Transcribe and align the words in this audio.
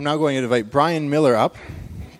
I'm 0.00 0.04
now 0.04 0.16
going 0.16 0.34
to 0.36 0.44
invite 0.44 0.70
Brian 0.70 1.10
Miller 1.10 1.36
up 1.36 1.56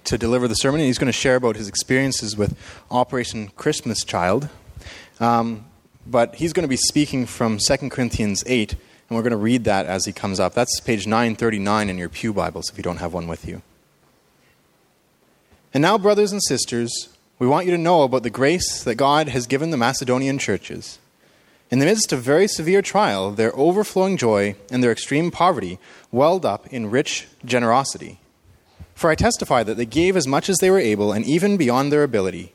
to 0.04 0.18
deliver 0.18 0.46
the 0.46 0.54
sermon, 0.54 0.82
and 0.82 0.86
he's 0.86 0.98
going 0.98 1.06
to 1.06 1.18
share 1.18 1.36
about 1.36 1.56
his 1.56 1.66
experiences 1.66 2.36
with 2.36 2.54
Operation 2.90 3.48
Christmas 3.56 4.04
Child. 4.04 4.50
Um, 5.18 5.64
but 6.06 6.34
he's 6.34 6.52
going 6.52 6.64
to 6.64 6.68
be 6.68 6.76
speaking 6.76 7.24
from 7.24 7.56
2 7.56 7.88
Corinthians 7.88 8.44
8, 8.46 8.72
and 8.72 8.80
we're 9.16 9.22
going 9.22 9.30
to 9.30 9.38
read 9.38 9.64
that 9.64 9.86
as 9.86 10.04
he 10.04 10.12
comes 10.12 10.38
up. 10.38 10.52
That's 10.52 10.78
page 10.80 11.06
939 11.06 11.88
in 11.88 11.96
your 11.96 12.10
Pew 12.10 12.34
Bibles 12.34 12.68
if 12.68 12.76
you 12.76 12.82
don't 12.82 12.98
have 12.98 13.14
one 13.14 13.26
with 13.26 13.48
you. 13.48 13.62
And 15.72 15.80
now, 15.80 15.96
brothers 15.96 16.32
and 16.32 16.42
sisters, 16.42 17.08
we 17.38 17.46
want 17.46 17.64
you 17.64 17.72
to 17.72 17.78
know 17.78 18.02
about 18.02 18.24
the 18.24 18.28
grace 18.28 18.84
that 18.84 18.96
God 18.96 19.30
has 19.30 19.46
given 19.46 19.70
the 19.70 19.78
Macedonian 19.78 20.36
churches. 20.36 20.98
In 21.70 21.78
the 21.78 21.86
midst 21.86 22.12
of 22.12 22.20
very 22.20 22.48
severe 22.48 22.82
trial, 22.82 23.30
their 23.30 23.56
overflowing 23.56 24.16
joy 24.16 24.56
and 24.72 24.82
their 24.82 24.90
extreme 24.90 25.30
poverty 25.30 25.78
welled 26.10 26.44
up 26.44 26.66
in 26.66 26.90
rich 26.90 27.28
generosity. 27.44 28.18
For 28.96 29.08
I 29.08 29.14
testify 29.14 29.62
that 29.62 29.76
they 29.76 29.86
gave 29.86 30.16
as 30.16 30.26
much 30.26 30.48
as 30.48 30.58
they 30.58 30.68
were 30.68 30.80
able, 30.80 31.12
and 31.12 31.24
even 31.24 31.56
beyond 31.56 31.92
their 31.92 32.02
ability. 32.02 32.52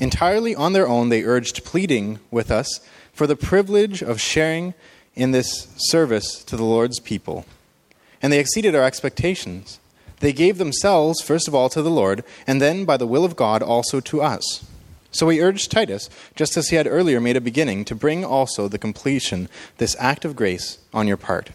Entirely 0.00 0.54
on 0.54 0.72
their 0.72 0.88
own, 0.88 1.10
they 1.10 1.22
urged, 1.22 1.64
pleading 1.64 2.18
with 2.32 2.50
us 2.50 2.80
for 3.12 3.28
the 3.28 3.36
privilege 3.36 4.02
of 4.02 4.20
sharing 4.20 4.74
in 5.14 5.30
this 5.30 5.68
service 5.76 6.42
to 6.44 6.56
the 6.56 6.64
Lord's 6.64 6.98
people. 6.98 7.46
And 8.20 8.32
they 8.32 8.40
exceeded 8.40 8.74
our 8.74 8.82
expectations. 8.82 9.78
They 10.18 10.32
gave 10.32 10.58
themselves, 10.58 11.22
first 11.22 11.46
of 11.46 11.54
all, 11.54 11.68
to 11.68 11.82
the 11.82 11.90
Lord, 11.90 12.24
and 12.48 12.60
then, 12.60 12.84
by 12.84 12.96
the 12.96 13.06
will 13.06 13.24
of 13.24 13.36
God, 13.36 13.62
also 13.62 14.00
to 14.00 14.22
us. 14.22 14.66
So 15.16 15.24
we 15.24 15.40
urged 15.40 15.70
Titus, 15.70 16.10
just 16.34 16.58
as 16.58 16.68
he 16.68 16.76
had 16.76 16.86
earlier 16.86 17.22
made 17.22 17.38
a 17.38 17.40
beginning, 17.40 17.86
to 17.86 17.94
bring 17.94 18.22
also 18.22 18.68
the 18.68 18.78
completion, 18.78 19.48
this 19.78 19.96
act 19.98 20.26
of 20.26 20.36
grace, 20.36 20.78
on 20.92 21.08
your 21.08 21.16
part. 21.16 21.52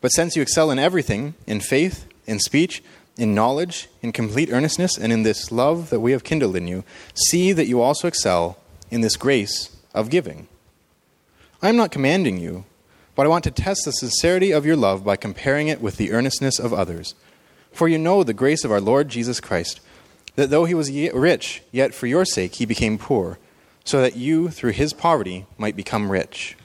But 0.00 0.08
since 0.08 0.34
you 0.34 0.42
excel 0.42 0.72
in 0.72 0.80
everything, 0.80 1.34
in 1.46 1.60
faith, 1.60 2.06
in 2.26 2.40
speech, 2.40 2.82
in 3.16 3.32
knowledge, 3.32 3.88
in 4.02 4.10
complete 4.10 4.50
earnestness, 4.50 4.98
and 4.98 5.12
in 5.12 5.22
this 5.22 5.52
love 5.52 5.90
that 5.90 6.00
we 6.00 6.10
have 6.10 6.24
kindled 6.24 6.56
in 6.56 6.66
you, 6.66 6.82
see 7.14 7.52
that 7.52 7.68
you 7.68 7.80
also 7.80 8.08
excel 8.08 8.58
in 8.90 9.02
this 9.02 9.16
grace 9.16 9.76
of 9.94 10.10
giving. 10.10 10.48
I 11.62 11.68
am 11.68 11.76
not 11.76 11.92
commanding 11.92 12.40
you, 12.40 12.64
but 13.14 13.24
I 13.24 13.28
want 13.28 13.44
to 13.44 13.52
test 13.52 13.84
the 13.84 13.92
sincerity 13.92 14.50
of 14.50 14.66
your 14.66 14.76
love 14.76 15.04
by 15.04 15.14
comparing 15.14 15.68
it 15.68 15.80
with 15.80 15.96
the 15.96 16.10
earnestness 16.10 16.58
of 16.58 16.72
others. 16.72 17.14
For 17.70 17.86
you 17.86 17.98
know 17.98 18.24
the 18.24 18.34
grace 18.34 18.64
of 18.64 18.72
our 18.72 18.80
Lord 18.80 19.08
Jesus 19.08 19.38
Christ, 19.38 19.80
that 20.36 20.50
though 20.50 20.64
he 20.64 20.74
was 20.74 20.90
rich, 20.90 21.62
yet 21.72 21.94
for 21.94 22.06
your 22.06 22.24
sake 22.24 22.54
he 22.54 22.66
became 22.66 22.98
poor, 22.98 23.38
so 23.84 24.00
that 24.00 24.16
you, 24.16 24.48
through 24.48 24.72
his 24.72 24.92
poverty, 24.92 25.46
might 25.58 25.76
become 25.76 26.10
rich. 26.12 26.56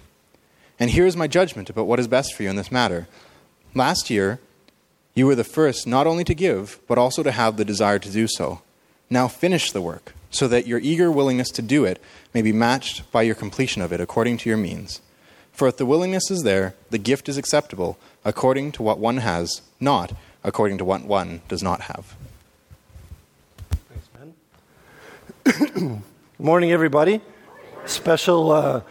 And 0.80 0.90
here 0.90 1.06
is 1.06 1.16
my 1.16 1.28
judgment 1.28 1.70
about 1.70 1.88
what 1.88 2.00
is 2.00 2.08
best 2.08 2.34
for 2.34 2.44
you 2.44 2.50
in 2.50 2.58
this 2.58 2.72
matter. 2.72 3.08
Last 3.74 4.10
year, 4.10 4.40
you 5.14 5.26
were 5.26 5.36
the 5.36 5.44
first 5.44 5.88
not 5.88 6.08
only 6.08 6.26
to 6.26 6.36
give, 6.36 6.80
but 6.88 6.98
also 6.98 7.24
to 7.24 7.32
have 7.32 7.56
the 7.56 7.66
desire 7.66 8.00
to 8.00 8.12
do 8.12 8.28
so. 8.28 8.62
Now 9.10 9.28
finish 9.28 9.72
the 9.72 9.82
work, 9.82 10.14
so 10.30 10.48
that 10.50 10.68
your 10.68 10.80
eager 10.80 11.10
willingness 11.10 11.50
to 11.52 11.62
do 11.62 11.86
it 11.86 12.02
may 12.34 12.42
be 12.42 12.52
matched 12.52 13.10
by 13.12 13.22
your 13.22 13.36
completion 13.36 13.82
of 13.82 13.94
it 13.94 14.02
according 14.02 14.38
to 14.40 14.50
your 14.50 14.58
means. 14.58 15.02
For 15.54 15.70
if 15.70 15.78
the 15.78 15.86
willingness 15.86 16.30
is 16.30 16.44
there, 16.44 16.76
the 16.90 16.98
gift 16.98 17.30
is 17.30 17.38
acceptable 17.38 17.98
according 18.26 18.74
to 18.74 18.84
what 18.84 19.00
one 19.00 19.18
has, 19.18 19.62
not 19.80 20.12
according 20.44 20.78
to 20.80 20.86
what 20.86 21.06
one 21.06 21.42
does 21.48 21.64
not 21.64 21.82
have. 21.82 22.16
Thanks, 23.88 24.08
Ben. 24.10 24.34
morning, 26.40 26.72
everybody. 26.72 27.22
Special, 27.86 28.52
uh, 28.52 28.82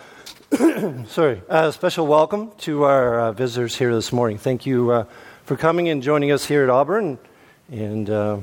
sorry, 1.08 1.42
uh, 1.48 1.72
special 1.72 2.06
welcome 2.06 2.52
to 2.58 2.84
our 2.84 3.18
uh, 3.18 3.32
visitors 3.32 3.74
here 3.74 3.92
this 3.92 4.12
morning. 4.12 4.38
Thank 4.38 4.64
you 4.64 4.92
uh, 4.92 5.04
for 5.46 5.56
coming 5.56 5.88
and 5.88 6.00
joining 6.00 6.30
us 6.30 6.44
here 6.44 6.62
at 6.62 6.70
Auburn. 6.70 7.18
And 7.72 8.08
uh, 8.08 8.38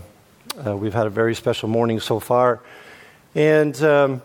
uh, 0.65 0.75
we've 0.75 0.93
had 0.93 1.07
a 1.07 1.09
very 1.09 1.33
special 1.35 1.69
morning 1.69 2.01
so 2.01 2.19
far. 2.19 2.61
And 3.33 3.81
um, 3.81 4.21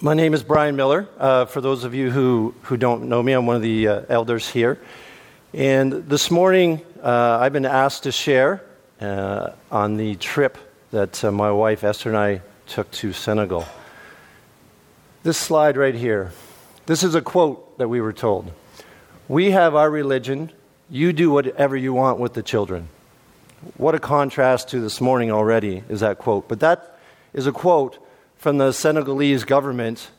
my 0.00 0.14
name 0.14 0.34
is 0.34 0.42
Brian 0.42 0.74
Miller. 0.74 1.04
for 1.46 1.60
those 1.60 1.84
of 1.84 1.94
you 1.94 2.10
who, 2.10 2.56
who 2.62 2.76
don't 2.76 3.08
know 3.08 3.22
me, 3.22 3.34
I'm 3.34 3.46
one 3.46 3.54
of 3.54 3.62
the 3.62 3.86
elders 4.08 4.48
here. 4.48 4.80
And 5.52 5.92
this 6.08 6.28
morning, 6.28 6.80
I've 7.04 7.52
been 7.52 7.66
asked 7.66 8.02
to 8.02 8.10
share 8.10 8.64
on 9.00 9.96
the 9.96 10.16
trip 10.16 10.58
that 10.90 11.22
my 11.22 11.52
wife 11.52 11.84
Esther 11.84 12.08
and 12.08 12.18
I 12.18 12.42
took 12.66 12.90
to 12.92 13.12
Senegal. 13.12 13.66
This 15.22 15.38
slide 15.38 15.76
right 15.76 15.94
here, 15.94 16.32
this 16.86 17.02
is 17.02 17.14
a 17.14 17.22
quote 17.22 17.78
that 17.78 17.88
we 17.88 18.00
were 18.00 18.12
told. 18.12 18.52
We 19.28 19.52
have 19.52 19.74
our 19.74 19.90
religion, 19.90 20.52
you 20.90 21.12
do 21.12 21.30
whatever 21.30 21.76
you 21.76 21.92
want 21.94 22.18
with 22.18 22.34
the 22.34 22.42
children. 22.42 22.88
What 23.76 23.94
a 23.94 23.98
contrast 23.98 24.68
to 24.70 24.80
this 24.80 25.00
morning 25.00 25.30
already 25.30 25.82
is 25.88 26.00
that 26.00 26.18
quote. 26.18 26.48
But 26.48 26.60
that 26.60 26.98
is 27.32 27.46
a 27.46 27.52
quote 27.52 27.98
from 28.36 28.58
the 28.58 28.72
Senegalese 28.72 29.44
government 29.44 30.10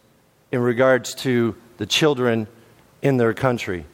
in 0.52 0.62
regards 0.62 1.14
to 1.16 1.56
the 1.78 1.86
children 1.86 2.48
in 3.02 3.18
their 3.18 3.34
country. 3.34 3.86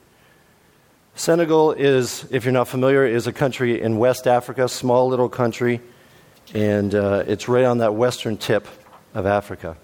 Senegal 1.15 1.73
is, 1.73 2.25
if 2.31 2.45
you're 2.45 2.53
not 2.53 2.69
familiar, 2.69 3.05
is 3.05 3.27
a 3.27 3.33
country 3.33 3.81
in 3.81 3.97
West 3.97 4.27
Africa, 4.27 4.69
small 4.69 5.09
little 5.09 5.27
country, 5.27 5.81
and 6.53 6.93
uh, 6.93 7.23
it's 7.27 7.47
right 7.47 7.65
on 7.65 7.79
that 7.79 7.95
western 7.95 8.37
tip 8.37 8.67
of 9.13 9.25
Africa. 9.25 9.77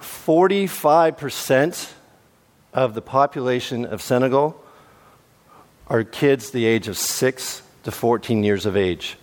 45% 0.00 1.92
of 2.74 2.94
the 2.94 3.00
population 3.00 3.84
of 3.84 4.02
Senegal 4.02 4.62
are 5.86 6.04
kids 6.04 6.50
the 6.50 6.66
age 6.66 6.86
of 6.86 6.96
6 6.96 7.62
to 7.84 7.90
14 7.90 8.44
years 8.44 8.66
of 8.66 8.76
age. 8.76 9.16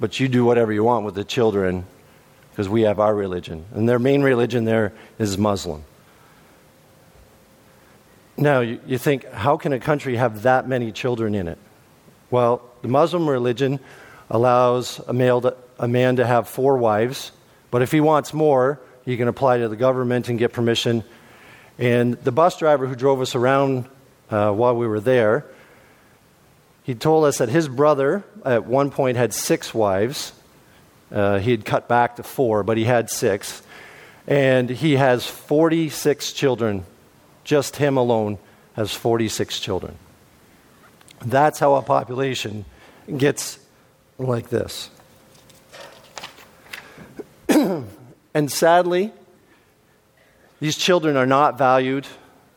But 0.00 0.18
you 0.18 0.28
do 0.28 0.44
whatever 0.44 0.72
you 0.72 0.84
want 0.84 1.04
with 1.04 1.14
the 1.14 1.24
children 1.24 1.84
because 2.50 2.68
we 2.68 2.82
have 2.82 2.98
our 2.98 3.14
religion. 3.14 3.66
And 3.74 3.88
their 3.88 3.98
main 3.98 4.22
religion 4.22 4.64
there 4.64 4.92
is 5.18 5.36
Muslim. 5.36 5.84
Now, 8.36 8.60
you, 8.60 8.80
you 8.86 8.98
think, 8.98 9.30
how 9.32 9.56
can 9.56 9.72
a 9.72 9.80
country 9.80 10.16
have 10.16 10.42
that 10.42 10.66
many 10.68 10.92
children 10.92 11.34
in 11.34 11.48
it? 11.48 11.58
Well, 12.30 12.62
the 12.82 12.88
Muslim 12.88 13.28
religion 13.28 13.80
allows 14.30 15.00
a, 15.06 15.12
male 15.12 15.40
to, 15.40 15.56
a 15.78 15.88
man 15.88 16.16
to 16.16 16.26
have 16.26 16.48
four 16.48 16.76
wives, 16.76 17.32
but 17.70 17.82
if 17.82 17.92
he 17.92 18.00
wants 18.00 18.34
more, 18.34 18.80
he 19.04 19.16
can 19.16 19.28
apply 19.28 19.58
to 19.58 19.68
the 19.68 19.76
government 19.76 20.28
and 20.28 20.38
get 20.38 20.52
permission. 20.52 21.04
And 21.78 22.14
the 22.14 22.32
bus 22.32 22.58
driver 22.58 22.86
who 22.86 22.94
drove 22.94 23.20
us 23.20 23.34
around 23.34 23.86
uh, 24.30 24.52
while 24.52 24.76
we 24.76 24.86
were 24.86 25.00
there, 25.00 25.46
he 26.82 26.94
told 26.94 27.24
us 27.24 27.38
that 27.38 27.48
his 27.48 27.68
brother 27.68 28.24
at 28.44 28.66
one 28.66 28.90
point 28.90 29.16
had 29.16 29.32
six 29.32 29.72
wives. 29.72 30.32
Uh, 31.10 31.38
he 31.38 31.50
had 31.50 31.64
cut 31.64 31.88
back 31.88 32.16
to 32.16 32.22
four, 32.22 32.62
but 32.62 32.76
he 32.76 32.84
had 32.84 33.10
six. 33.10 33.62
And 34.26 34.68
he 34.68 34.96
has 34.96 35.26
46 35.26 36.32
children 36.32 36.84
just 37.48 37.76
him 37.76 37.96
alone 37.96 38.36
has 38.74 38.92
46 38.92 39.58
children. 39.58 39.96
That's 41.24 41.58
how 41.58 41.74
a 41.74 41.82
population 41.82 42.64
gets 43.16 43.58
like 44.18 44.48
this. 44.48 44.90
and 47.48 48.52
sadly, 48.52 49.12
these 50.60 50.76
children 50.76 51.16
are 51.16 51.26
not 51.26 51.58
valued, 51.58 52.06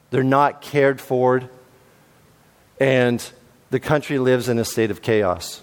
they're 0.09 0.23
not 0.23 0.61
cared 0.61 0.99
for, 0.99 1.43
and 2.79 3.31
the 3.69 3.79
country 3.79 4.19
lives 4.19 4.49
in 4.49 4.59
a 4.59 4.65
state 4.65 4.91
of 4.91 5.01
chaos. 5.01 5.61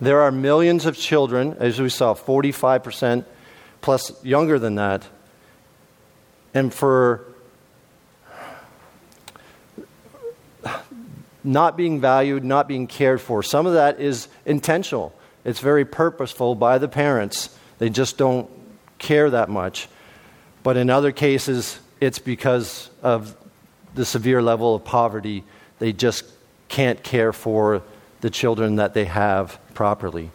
There 0.00 0.20
are 0.20 0.30
millions 0.30 0.86
of 0.86 0.96
children, 0.96 1.56
as 1.58 1.80
we 1.80 1.88
saw, 1.88 2.14
45% 2.14 3.24
plus 3.80 4.24
younger 4.24 4.58
than 4.58 4.76
that. 4.76 5.06
And 6.54 6.72
for 6.72 7.27
not 11.48 11.78
being 11.78 11.98
valued, 11.98 12.44
not 12.44 12.68
being 12.68 12.86
cared 12.86 13.22
for. 13.22 13.42
Some 13.42 13.64
of 13.64 13.72
that 13.72 13.98
is 13.98 14.28
intentional, 14.44 15.14
it's 15.44 15.60
very 15.60 15.84
purposeful 15.86 16.54
by 16.54 16.76
the 16.76 16.88
parents. 16.88 17.56
They 17.78 17.88
just 17.88 18.18
don't 18.18 18.50
care 18.98 19.30
that 19.30 19.48
much. 19.48 19.88
But 20.62 20.76
in 20.76 20.90
other 20.90 21.10
cases, 21.10 21.78
it's 22.00 22.18
because 22.18 22.90
of 23.02 23.34
the 23.94 24.04
severe 24.04 24.42
level 24.42 24.74
of 24.74 24.84
poverty. 24.84 25.42
They 25.78 25.92
just 25.94 26.24
can't 26.68 27.02
care 27.02 27.32
for 27.32 27.82
the 28.20 28.28
children 28.28 28.76
that 28.76 28.92
they 28.92 29.06
have 29.06 29.58
properly. 29.72 30.30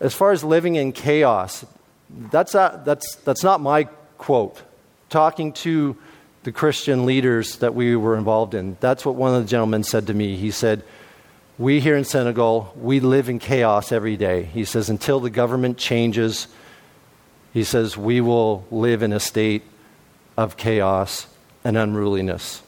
As 0.00 0.12
far 0.12 0.32
as 0.32 0.44
living 0.44 0.74
in 0.74 0.92
chaos, 0.92 1.64
that's 2.10 2.52
not, 2.52 2.84
that's, 2.84 3.14
that's 3.16 3.42
not 3.42 3.60
my 3.60 3.84
quote. 4.18 4.60
Talking 5.08 5.52
to 5.54 5.96
the 6.42 6.52
Christian 6.52 7.06
leaders 7.06 7.56
that 7.58 7.74
we 7.74 7.96
were 7.96 8.16
involved 8.16 8.54
in. 8.54 8.76
That's 8.80 9.04
what 9.04 9.14
one 9.14 9.34
of 9.34 9.42
the 9.42 9.48
gentlemen 9.48 9.84
said 9.84 10.06
to 10.06 10.14
me. 10.14 10.36
He 10.36 10.50
said, 10.50 10.82
We 11.58 11.80
here 11.80 11.96
in 11.96 12.04
Senegal, 12.04 12.72
we 12.76 13.00
live 13.00 13.28
in 13.28 13.38
chaos 13.38 13.92
every 13.92 14.16
day. 14.16 14.44
He 14.44 14.64
says, 14.64 14.88
Until 14.88 15.20
the 15.20 15.30
government 15.30 15.76
changes, 15.76 16.48
he 17.52 17.64
says, 17.64 17.96
we 17.96 18.20
will 18.20 18.64
live 18.70 19.02
in 19.02 19.12
a 19.12 19.20
state 19.20 19.62
of 20.36 20.56
chaos 20.56 21.26
and 21.64 21.76
unruliness. 21.76 22.62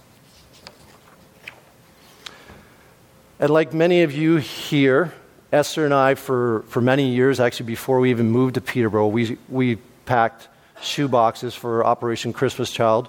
And 3.38 3.50
like 3.50 3.72
many 3.72 4.02
of 4.02 4.12
you 4.12 4.36
here, 4.36 5.12
Esther 5.52 5.84
and 5.84 5.94
I, 5.94 6.14
for, 6.14 6.64
for 6.68 6.80
many 6.80 7.14
years, 7.14 7.40
actually 7.40 7.66
before 7.66 8.00
we 8.00 8.10
even 8.10 8.30
moved 8.30 8.54
to 8.54 8.60
Peterborough, 8.60 9.08
we, 9.08 9.38
we 9.48 9.76
packed 10.04 10.48
shoe 10.80 11.08
boxes 11.08 11.54
for 11.54 11.84
Operation 11.84 12.32
Christmas 12.32 12.70
Child, 12.70 13.08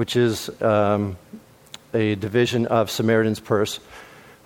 which 0.00 0.16
is 0.16 0.48
um, 0.62 1.18
a 1.92 2.14
division 2.14 2.64
of 2.68 2.90
Samaritan's 2.90 3.38
Purse. 3.38 3.80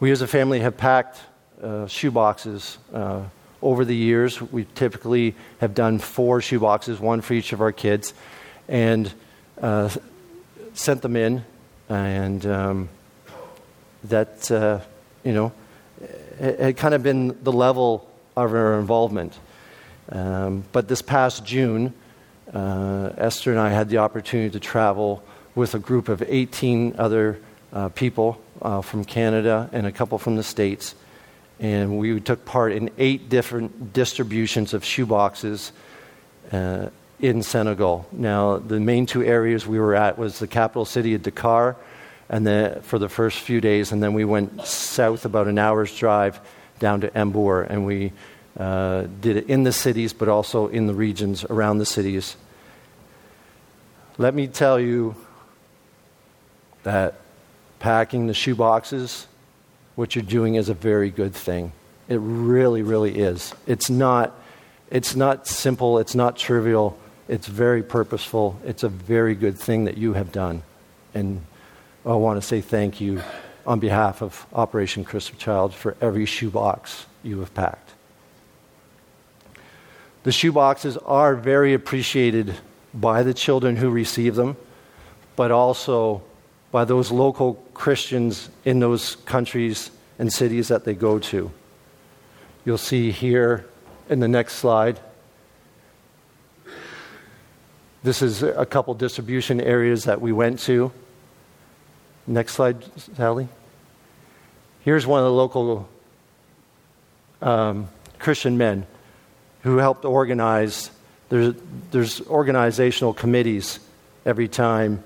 We 0.00 0.10
as 0.10 0.20
a 0.20 0.26
family 0.26 0.58
have 0.58 0.76
packed 0.76 1.20
uh, 1.62 1.86
uh, 1.86 3.22
over 3.62 3.84
the 3.84 3.94
years. 3.94 4.42
We 4.42 4.66
typically 4.74 5.36
have 5.60 5.72
done 5.72 6.00
four 6.00 6.40
shoe 6.40 6.58
boxes, 6.58 6.98
one 6.98 7.20
for 7.20 7.34
each 7.34 7.52
of 7.52 7.60
our 7.60 7.70
kids, 7.70 8.14
and 8.66 9.12
uh, 9.62 9.90
sent 10.72 11.02
them 11.02 11.14
in. 11.14 11.44
And 11.88 12.44
um, 12.46 12.88
that, 14.02 14.50
uh, 14.50 14.80
you 15.22 15.34
know, 15.34 15.52
had 16.40 16.76
kind 16.76 16.94
of 16.94 17.04
been 17.04 17.44
the 17.44 17.52
level 17.52 18.10
of 18.36 18.52
our 18.52 18.80
involvement. 18.80 19.38
Um, 20.08 20.64
but 20.72 20.88
this 20.88 21.00
past 21.00 21.44
June, 21.44 21.94
uh, 22.52 23.12
Esther 23.16 23.52
and 23.52 23.60
I 23.60 23.70
had 23.70 23.88
the 23.88 23.98
opportunity 23.98 24.50
to 24.50 24.58
travel 24.58 25.22
with 25.54 25.74
a 25.74 25.78
group 25.78 26.08
of 26.08 26.22
18 26.22 26.96
other 26.98 27.38
uh, 27.72 27.88
people 27.90 28.40
uh, 28.62 28.80
from 28.80 29.04
Canada 29.04 29.68
and 29.72 29.86
a 29.86 29.92
couple 29.92 30.18
from 30.18 30.36
the 30.36 30.42
States. 30.42 30.94
And 31.60 31.98
we 31.98 32.20
took 32.20 32.44
part 32.44 32.72
in 32.72 32.90
eight 32.98 33.28
different 33.28 33.92
distributions 33.92 34.74
of 34.74 34.82
shoeboxes 34.82 35.70
uh, 36.52 36.88
in 37.20 37.42
Senegal. 37.42 38.06
Now, 38.12 38.58
the 38.58 38.80
main 38.80 39.06
two 39.06 39.22
areas 39.22 39.66
we 39.66 39.78
were 39.78 39.94
at 39.94 40.18
was 40.18 40.38
the 40.38 40.48
capital 40.48 40.84
city 40.84 41.14
of 41.14 41.22
Dakar 41.22 41.76
and 42.28 42.46
then 42.46 42.80
for 42.82 42.98
the 42.98 43.08
first 43.08 43.40
few 43.40 43.60
days, 43.60 43.92
and 43.92 44.02
then 44.02 44.14
we 44.14 44.24
went 44.24 44.64
south 44.66 45.24
about 45.24 45.46
an 45.46 45.58
hour's 45.58 45.94
drive 45.96 46.40
down 46.78 47.02
to 47.02 47.10
Mbour, 47.10 47.66
and 47.68 47.84
we 47.84 48.12
uh, 48.58 49.02
did 49.20 49.36
it 49.36 49.48
in 49.48 49.64
the 49.64 49.72
cities, 49.72 50.12
but 50.12 50.28
also 50.28 50.68
in 50.68 50.86
the 50.86 50.94
regions 50.94 51.44
around 51.44 51.78
the 51.78 51.86
cities. 51.86 52.36
Let 54.16 54.34
me 54.34 54.46
tell 54.46 54.80
you 54.80 55.16
that 56.84 57.16
packing 57.80 58.26
the 58.26 58.34
shoe 58.34 58.54
boxes, 58.54 59.26
what 59.94 60.14
you're 60.14 60.24
doing 60.24 60.54
is 60.54 60.68
a 60.68 60.74
very 60.74 61.10
good 61.10 61.34
thing. 61.34 61.72
It 62.08 62.20
really, 62.20 62.82
really 62.82 63.18
is. 63.18 63.54
It's 63.66 63.90
not, 63.90 64.32
it's 64.90 65.16
not 65.16 65.46
simple, 65.46 65.98
it's 65.98 66.14
not 66.14 66.36
trivial, 66.36 66.98
it's 67.28 67.46
very 67.46 67.82
purposeful. 67.82 68.60
It's 68.64 68.82
a 68.82 68.88
very 68.88 69.34
good 69.34 69.58
thing 69.58 69.84
that 69.84 69.96
you 69.96 70.12
have 70.12 70.30
done. 70.30 70.62
And 71.14 71.40
I 72.04 72.12
want 72.14 72.40
to 72.40 72.46
say 72.46 72.60
thank 72.60 73.00
you 73.00 73.22
on 73.66 73.80
behalf 73.80 74.20
of 74.20 74.46
Operation 74.52 75.04
Christmas 75.04 75.40
Child 75.40 75.74
for 75.74 75.96
every 76.00 76.26
shoebox 76.26 77.06
you 77.22 77.40
have 77.40 77.54
packed. 77.54 77.92
The 80.24 80.30
shoeboxes 80.30 80.98
are 81.06 81.34
very 81.34 81.72
appreciated 81.72 82.54
by 82.92 83.22
the 83.22 83.34
children 83.34 83.76
who 83.76 83.90
receive 83.90 84.34
them, 84.34 84.56
but 85.34 85.50
also 85.50 86.22
by 86.74 86.84
those 86.84 87.12
local 87.12 87.54
Christians 87.72 88.50
in 88.64 88.80
those 88.80 89.14
countries 89.26 89.92
and 90.18 90.32
cities 90.32 90.66
that 90.66 90.82
they 90.82 90.92
go 90.92 91.20
to. 91.20 91.48
You'll 92.64 92.78
see 92.78 93.12
here 93.12 93.64
in 94.08 94.18
the 94.18 94.26
next 94.26 94.54
slide. 94.54 94.98
This 98.02 98.22
is 98.22 98.42
a 98.42 98.66
couple 98.66 98.92
distribution 98.94 99.60
areas 99.60 100.02
that 100.06 100.20
we 100.20 100.32
went 100.32 100.58
to. 100.66 100.90
Next 102.26 102.54
slide, 102.54 102.82
Sally. 103.14 103.46
Here's 104.80 105.06
one 105.06 105.20
of 105.20 105.26
the 105.26 105.32
local 105.32 105.88
um, 107.40 107.86
Christian 108.18 108.58
men 108.58 108.84
who 109.62 109.76
helped 109.76 110.04
organize. 110.04 110.90
There's, 111.28 111.54
there's 111.92 112.20
organizational 112.22 113.14
committees 113.14 113.78
every 114.26 114.48
time 114.48 115.04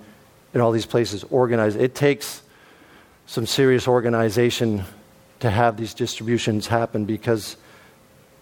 in 0.58 0.62
all 0.62 0.72
these 0.72 0.86
places 0.86 1.22
organize. 1.30 1.76
It 1.76 1.94
takes 1.94 2.42
some 3.26 3.46
serious 3.46 3.86
organization 3.86 4.82
to 5.38 5.48
have 5.48 5.76
these 5.76 5.94
distributions 5.94 6.66
happen 6.66 7.04
because, 7.04 7.56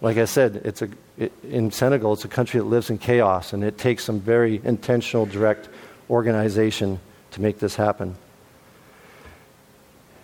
like 0.01 0.17
I 0.17 0.25
said, 0.25 0.61
it's 0.65 0.81
a, 0.81 0.89
it, 1.19 1.31
in 1.43 1.69
Senegal, 1.69 2.13
it's 2.13 2.25
a 2.25 2.27
country 2.27 2.59
that 2.59 2.65
lives 2.65 2.89
in 2.89 2.97
chaos, 2.97 3.53
and 3.53 3.63
it 3.63 3.77
takes 3.77 4.03
some 4.03 4.19
very 4.19 4.59
intentional, 4.63 5.27
direct 5.27 5.69
organization 6.09 6.99
to 7.31 7.41
make 7.41 7.59
this 7.59 7.75
happen. 7.75 8.15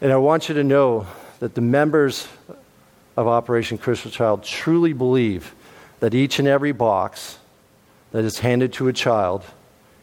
And 0.01 0.11
I 0.11 0.17
want 0.17 0.49
you 0.49 0.55
to 0.55 0.63
know 0.63 1.05
that 1.41 1.53
the 1.53 1.61
members 1.61 2.27
of 3.15 3.27
Operation 3.27 3.77
Christmas 3.77 4.15
Child 4.15 4.43
truly 4.43 4.93
believe 4.93 5.53
that 5.99 6.15
each 6.15 6.39
and 6.39 6.47
every 6.47 6.71
box 6.71 7.37
that 8.11 8.23
is 8.23 8.39
handed 8.39 8.73
to 8.73 8.87
a 8.87 8.93
child 8.93 9.43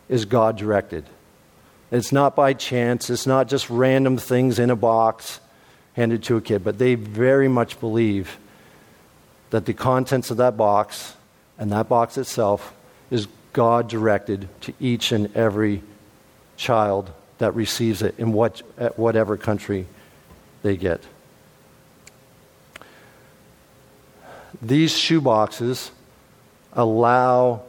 is 0.08 0.24
God 0.24 0.56
directed. 0.56 1.04
It's 1.90 2.12
not 2.12 2.36
by 2.36 2.52
chance, 2.52 3.10
it's 3.10 3.26
not 3.26 3.48
just 3.48 3.68
random 3.68 4.16
things 4.16 4.58
in 4.58 4.70
a 4.70 4.76
box 4.76 5.40
handed 5.94 6.22
to 6.24 6.36
a 6.36 6.40
kid, 6.40 6.62
but 6.62 6.78
they 6.78 6.94
very 6.94 7.48
much 7.48 7.80
believe 7.80 8.38
that 9.50 9.66
the 9.66 9.74
contents 9.74 10.30
of 10.30 10.36
that 10.36 10.56
box 10.56 11.14
and 11.58 11.72
that 11.72 11.88
box 11.88 12.16
itself 12.16 12.72
is 13.10 13.26
God 13.52 13.88
directed 13.88 14.48
to 14.62 14.72
each 14.78 15.10
and 15.10 15.34
every 15.36 15.82
child 16.56 17.10
that 17.38 17.54
receives 17.54 18.02
it 18.02 18.14
in 18.18 18.32
what, 18.32 18.60
whatever 18.96 19.36
country 19.36 19.86
they 20.62 20.76
get. 20.76 21.02
These 24.62 24.96
shoe 24.96 25.20
boxes 25.20 25.90
allow 26.72 27.62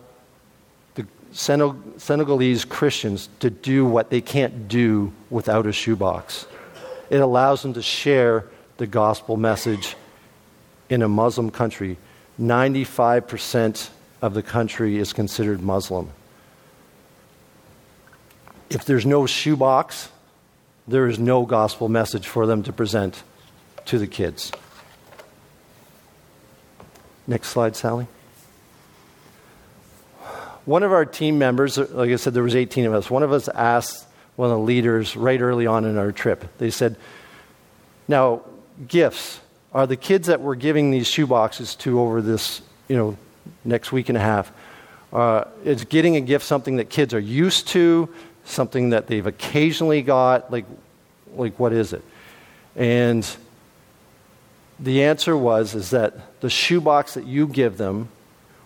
Senegalese 1.32 2.66
Christians 2.66 3.30
to 3.40 3.50
do 3.50 3.86
what 3.86 4.10
they 4.10 4.22
can't 4.22 4.68
do 4.68 5.14
without 5.30 5.66
a 5.66 5.72
shoebox. 5.72 6.46
It 7.10 7.22
allows 7.22 7.62
them 7.62 7.74
to 7.74 7.82
share 7.82 8.46
the 8.78 8.88
gospel 8.88 9.38
message 9.38 9.96
in 10.90 11.02
a 11.02 11.08
Muslim 11.08 11.52
country. 11.52 11.98
95% 12.40 13.90
of 14.22 14.34
the 14.34 14.44
country 14.44 14.98
is 14.98 15.14
considered 15.14 15.62
Muslim. 15.62 16.10
If 18.70 18.86
there's 18.86 19.06
no 19.06 19.26
shoebox, 19.26 20.10
there 20.88 21.08
is 21.08 21.20
no 21.20 21.46
gospel 21.46 21.90
message 21.90 22.28
for 22.28 22.46
them 22.46 22.64
to 22.64 22.74
present 22.74 23.24
to 23.86 23.98
the 23.98 24.08
kids. 24.08 24.52
Next 27.28 27.50
slide, 27.50 27.76
Sally. 27.76 28.08
One 30.66 30.84
of 30.84 30.92
our 30.92 31.06
team 31.06 31.40
members, 31.40 31.78
like 31.78 32.12
I 32.12 32.16
said, 32.16 32.34
there 32.34 32.44
was 32.44 32.56
18 32.56 32.86
of 32.86 32.94
us. 32.94 33.10
One 33.10 33.24
of 33.24 33.32
us 33.32 33.48
asked 33.50 34.06
one 34.36 34.52
of 34.52 34.58
the 34.58 34.64
leaders 34.64 35.16
right 35.16 35.42
early 35.42 35.66
on 35.66 35.86
in 35.86 35.98
our 35.98 36.12
trip. 36.12 36.46
They 36.58 36.70
said, 36.70 36.96
"Now, 38.08 38.42
gifts 38.88 39.40
are 39.74 39.88
the 39.88 39.96
kids 39.96 40.28
that 40.28 40.42
we're 40.42 40.56
giving 40.56 40.92
these 40.92 41.08
shoeboxes 41.08 41.78
to 41.80 42.00
over 42.00 42.22
this, 42.22 42.62
you 42.88 42.96
know, 42.96 43.18
next 43.64 43.92
week 43.92 44.10
and 44.10 44.18
a 44.18 44.22
half. 44.22 44.52
Uh, 45.14 45.46
is 45.66 45.84
getting 45.86 46.16
a 46.16 46.22
gift 46.22 46.46
something 46.46 46.78
that 46.78 46.90
kids 46.90 47.14
are 47.14 47.20
used 47.20 47.68
to, 47.70 48.08
something 48.46 48.92
that 48.92 49.08
they've 49.08 49.26
occasionally 49.26 50.02
got? 50.02 50.52
Like, 50.52 50.66
like 51.36 51.60
what 51.60 51.74
is 51.74 51.94
it? 51.94 52.04
And 52.76 53.28
the 54.80 55.04
answer 55.04 55.36
was 55.36 55.76
is 55.76 55.92
that 55.92 56.40
the 56.42 56.50
shoebox 56.50 57.14
that 57.16 57.26
you 57.26 57.48
give 57.48 57.78
them 57.78 58.10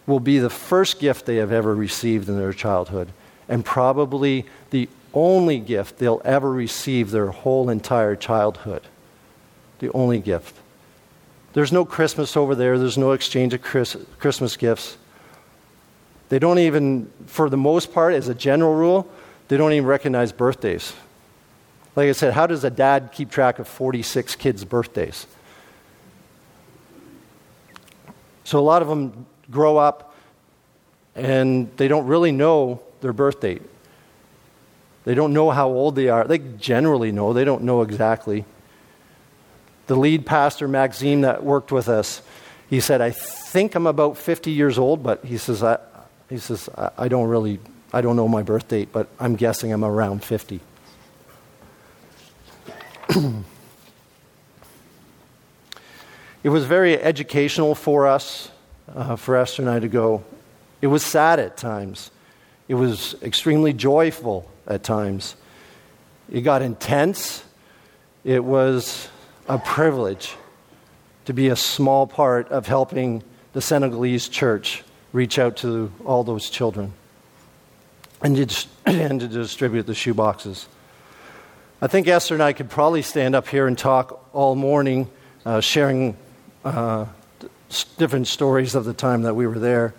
will 0.08 0.20
be 0.20 0.40
the 0.40 0.50
first 0.50 1.00
gift 1.00 1.26
they 1.26 1.38
have 1.38 1.52
ever 1.52 1.74
received 1.76 2.30
in 2.30 2.38
their 2.38 2.54
childhood 2.54 3.10
and 3.48 3.64
probably 3.64 4.46
the 4.72 4.90
only 5.14 5.60
gift 5.60 5.98
they'll 5.98 6.22
ever 6.26 6.52
receive 6.52 7.12
their 7.12 7.28
whole 7.28 7.70
entire 7.70 8.16
childhood. 8.16 8.84
The 9.80 9.92
only 9.92 10.20
gift. 10.20 10.56
There's 11.54 11.72
no 11.72 11.86
Christmas 11.86 12.36
over 12.36 12.54
there, 12.54 12.78
there's 12.78 12.98
no 12.98 13.14
exchange 13.14 13.54
of 13.54 13.62
Chris, 13.62 13.96
Christmas 14.20 14.58
gifts. 14.58 14.98
They 16.30 16.40
don't 16.40 16.60
even, 16.60 17.12
for 17.28 17.50
the 17.50 17.58
most 17.58 17.94
part, 17.94 18.14
as 18.14 18.28
a 18.28 18.36
general 18.36 18.74
rule, 18.74 19.10
they 19.48 19.58
don't 19.58 19.72
even 19.72 19.86
recognize 19.86 20.32
birthdays. 20.32 20.94
Like 21.96 22.10
I 22.10 22.12
said, 22.12 22.34
how 22.34 22.46
does 22.46 22.64
a 22.64 22.70
dad 22.70 23.12
keep 23.14 23.30
track 23.30 23.60
of 23.60 23.68
46 23.68 24.36
kids' 24.36 24.66
birthdays? 24.66 25.28
So 28.44 28.60
a 28.60 28.62
lot 28.62 28.82
of 28.82 28.90
them 28.90 29.26
grow 29.50 29.78
up 29.78 30.16
and 31.16 31.70
they 31.78 31.88
don't 31.88 32.08
really 32.08 32.32
know 32.32 32.82
their 33.02 33.14
birth 33.14 33.40
date. 33.40 33.62
They 35.04 35.14
don't 35.14 35.34
know 35.34 35.52
how 35.52 35.70
old 35.70 35.96
they 35.96 36.10
are. 36.10 36.24
They 36.26 36.40
generally 36.40 37.12
know, 37.12 37.34
they 37.34 37.46
don't 37.46 37.64
know 37.64 37.82
exactly. 37.82 38.46
The 39.88 39.96
lead 39.96 40.26
pastor, 40.26 40.68
Maxime, 40.68 41.22
that 41.22 41.44
worked 41.44 41.72
with 41.72 41.88
us, 41.88 42.22
he 42.70 42.80
said, 42.80 43.02
I 43.02 43.12
think 43.12 43.76
I'm 43.76 43.86
about 43.86 44.18
50 44.18 44.50
years 44.52 44.80
old, 44.80 45.04
but 45.04 45.24
he 45.24 45.38
says, 45.38 45.62
I, 45.62 45.78
he 46.30 46.40
says, 46.40 46.68
I, 46.76 46.90
I 46.98 47.08
don't 47.08 47.28
really 47.30 47.60
I 47.96 48.02
don't 48.02 48.18
know 48.18 48.28
my 48.28 48.44
birth 48.44 48.68
date, 48.68 48.90
but 48.92 49.08
I'm 49.22 49.38
guessing 49.38 49.72
I'm 49.72 49.86
around 49.86 50.22
50. 50.24 50.60
It 56.44 56.50
was 56.50 56.66
very 56.66 56.96
educational 57.02 57.74
for 57.74 58.06
us, 58.06 58.52
uh, 58.94 59.16
for 59.16 59.36
Esther 59.36 59.62
and 59.62 59.70
I 59.70 59.80
to 59.80 59.88
go. 59.88 60.24
It 60.82 60.88
was 60.88 61.04
sad 61.04 61.40
at 61.40 61.58
times. 61.58 62.12
It 62.68 62.76
was 62.76 63.16
extremely 63.22 63.74
joyful 63.74 64.50
at 64.68 64.84
times. 64.84 65.36
It 66.32 66.42
got 66.42 66.62
intense. 66.62 67.44
It 68.24 68.44
was 68.44 69.08
a 69.48 69.58
privilege 69.58 70.36
to 71.26 71.34
be 71.34 71.50
a 71.50 71.56
small 71.56 72.08
part 72.08 72.50
of 72.50 72.68
helping 72.68 73.24
the 73.54 73.62
Senegalese 73.62 74.28
church 74.30 74.84
reach 75.14 75.40
out 75.40 75.58
to 75.58 75.92
all 76.06 76.24
those 76.24 76.50
children 76.50 76.94
and 78.22 78.50
to, 78.50 78.68
and 78.86 79.20
to 79.20 79.28
distribute 79.28 79.84
the 79.84 79.94
shoeboxes. 79.94 80.66
I 81.82 81.88
think 81.88 82.08
Esther 82.08 82.34
and 82.34 82.44
I 82.44 82.54
could 82.54 82.70
probably 82.70 83.02
stand 83.02 83.36
up 83.36 83.48
here 83.48 83.68
and 83.68 83.78
talk 83.78 84.28
all 84.34 84.56
morning, 84.56 85.10
uh, 85.46 85.62
sharing 85.62 86.18
uh, 86.64 87.06
different 87.98 88.28
stories 88.28 88.76
of 88.76 88.86
the 88.86 88.94
time 88.94 89.24
that 89.24 89.34
we 89.36 89.48
were 89.48 89.60
there. 89.60 89.94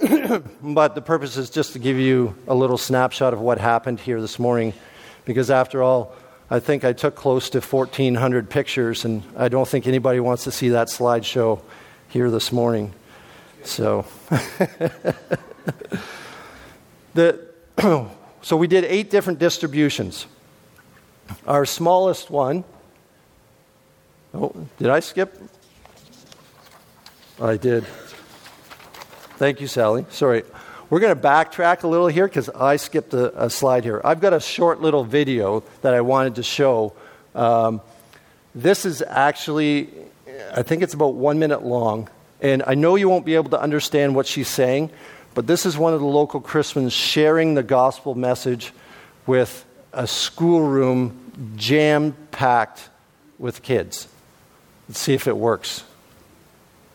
but 0.62 0.94
the 0.94 1.02
purpose 1.02 1.36
is 1.36 1.50
just 1.50 1.72
to 1.74 1.78
give 1.78 1.98
you 1.98 2.34
a 2.48 2.54
little 2.54 2.78
snapshot 2.78 3.34
of 3.34 3.40
what 3.40 3.58
happened 3.58 4.00
here 4.00 4.20
this 4.20 4.38
morning, 4.38 4.72
because 5.24 5.50
after 5.50 5.82
all, 5.82 6.14
I 6.48 6.58
think 6.58 6.84
I 6.84 6.92
took 6.92 7.14
close 7.14 7.50
to 7.50 7.60
1,400 7.60 8.50
pictures, 8.50 9.04
and 9.04 9.22
I 9.36 9.48
don't 9.48 9.68
think 9.68 9.86
anybody 9.86 10.20
wants 10.20 10.44
to 10.44 10.50
see 10.50 10.70
that 10.70 10.88
slideshow 10.88 11.62
here 12.08 12.30
this 12.30 12.50
morning. 12.50 12.92
So, 13.62 14.06
the, 17.14 17.46
so 18.42 18.56
we 18.56 18.66
did 18.66 18.84
eight 18.84 19.10
different 19.10 19.38
distributions. 19.38 20.26
Our 21.46 21.64
smallest 21.66 22.30
one, 22.30 22.64
oh, 24.34 24.54
did 24.78 24.88
I 24.88 25.00
skip? 25.00 25.40
I 27.40 27.56
did. 27.56 27.84
Thank 29.38 29.62
you, 29.62 29.66
Sally. 29.66 30.04
Sorry. 30.10 30.42
We're 30.90 31.00
going 31.00 31.14
to 31.14 31.20
backtrack 31.20 31.84
a 31.84 31.88
little 31.88 32.08
here 32.08 32.26
because 32.26 32.50
I 32.50 32.76
skipped 32.76 33.14
a, 33.14 33.44
a, 33.44 33.48
slide 33.48 33.84
here. 33.84 34.00
I've 34.04 34.20
got 34.20 34.34
a 34.34 34.40
short 34.40 34.82
little 34.82 35.04
video 35.04 35.62
that 35.80 35.94
I 35.94 36.02
wanted 36.02 36.34
to 36.34 36.42
show. 36.42 36.92
Um, 37.34 37.80
this 38.54 38.84
is 38.84 39.00
actually, 39.00 39.88
I 40.52 40.62
think 40.62 40.82
it's 40.82 40.92
about 40.92 41.14
one 41.14 41.38
minute 41.38 41.62
long. 41.62 42.10
And 42.42 42.62
I 42.66 42.74
know 42.74 42.96
you 42.96 43.08
won't 43.08 43.24
be 43.24 43.36
able 43.36 43.50
to 43.50 43.60
understand 43.60 44.14
what 44.14 44.26
she's 44.26 44.48
saying, 44.48 44.90
but 45.32 45.46
this 45.46 45.64
is 45.64 45.78
one 45.78 45.94
of 45.94 46.00
the 46.00 46.06
local 46.06 46.40
Christians 46.40 46.92
sharing 46.92 47.54
the 47.54 47.62
gospel 47.62 48.14
message 48.14 48.72
with 49.26 49.64
a 49.94 50.06
schoolroom 50.06 51.54
jam 51.56 52.14
packed 52.32 52.90
with 53.38 53.62
kids. 53.62 54.08
Let's 54.88 55.00
see 55.00 55.14
if 55.14 55.26
it 55.26 55.36
works. 55.36 55.84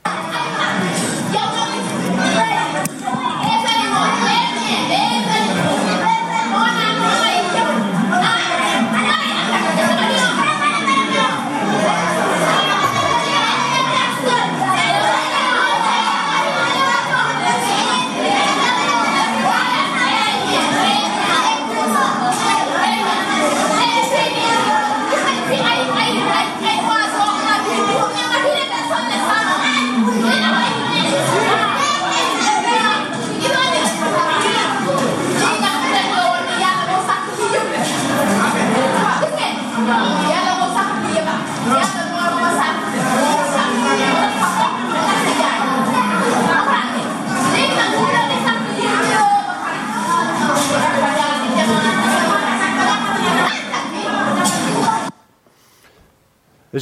Oh, 0.07 0.54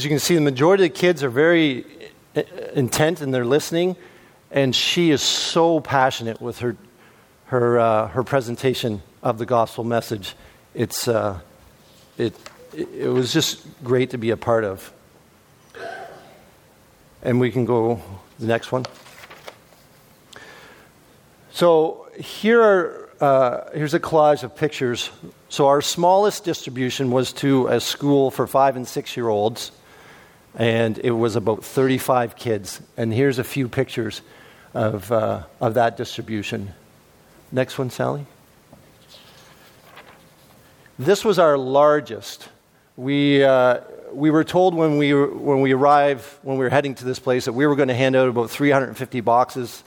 As 0.04 0.06
you 0.06 0.10
can 0.10 0.20
see, 0.20 0.34
the 0.34 0.42
majority 0.42 0.84
of 0.84 0.92
the 0.92 0.98
kids 0.98 1.22
are 1.22 1.30
very 1.30 1.86
uh, 2.36 2.42
intent 2.74 3.22
and 3.22 3.32
they're 3.32 3.46
listening, 3.46 3.96
and 4.50 4.76
she 4.76 5.10
is 5.10 5.22
so 5.22 5.80
passionate 5.80 6.42
with 6.42 6.58
her, 6.58 6.76
her, 7.46 7.78
uh, 7.78 8.08
her 8.08 8.22
presentation 8.22 9.00
of 9.22 9.38
the 9.38 9.46
gospel 9.46 9.82
message. 9.82 10.36
It's, 10.74 11.08
uh, 11.08 11.40
it, 12.18 12.34
it 12.76 13.08
was 13.08 13.32
just 13.32 13.66
great 13.82 14.10
to 14.10 14.18
be 14.18 14.28
a 14.28 14.36
part 14.36 14.64
of. 14.64 14.92
And 17.22 17.40
we 17.40 17.50
can 17.50 17.64
go 17.64 18.02
the 18.38 18.46
next 18.46 18.72
one. 18.72 18.84
So 21.50 22.08
here 22.18 22.60
are, 22.60 23.08
uh, 23.22 23.70
here's 23.72 23.94
a 23.94 24.00
collage 24.00 24.42
of 24.42 24.54
pictures. 24.54 25.08
So 25.48 25.68
our 25.68 25.80
smallest 25.80 26.44
distribution 26.44 27.10
was 27.10 27.32
to 27.34 27.68
a 27.68 27.80
school 27.80 28.30
for 28.30 28.46
five 28.46 28.76
and 28.76 28.86
six 28.86 29.16
year 29.16 29.28
olds 29.28 29.72
and 30.56 30.98
it 30.98 31.10
was 31.10 31.36
about 31.36 31.64
35 31.64 32.36
kids. 32.36 32.80
And 32.96 33.12
here's 33.12 33.38
a 33.38 33.44
few 33.44 33.68
pictures 33.68 34.22
of, 34.72 35.10
uh, 35.10 35.44
of 35.60 35.74
that 35.74 35.96
distribution. 35.96 36.72
Next 37.50 37.78
one, 37.78 37.90
Sally. 37.90 38.26
This 40.98 41.24
was 41.24 41.38
our 41.38 41.58
largest. 41.58 42.48
We, 42.96 43.42
uh, 43.42 43.80
we 44.12 44.30
were 44.30 44.44
told 44.44 44.74
when 44.74 44.96
we, 44.96 45.12
when 45.12 45.60
we 45.60 45.72
arrived, 45.72 46.24
when 46.42 46.56
we 46.56 46.64
were 46.64 46.70
heading 46.70 46.94
to 46.96 47.04
this 47.04 47.18
place, 47.18 47.46
that 47.46 47.52
we 47.52 47.66
were 47.66 47.74
going 47.74 47.88
to 47.88 47.94
hand 47.94 48.14
out 48.14 48.28
about 48.28 48.50
350 48.50 49.20
boxes. 49.20 49.82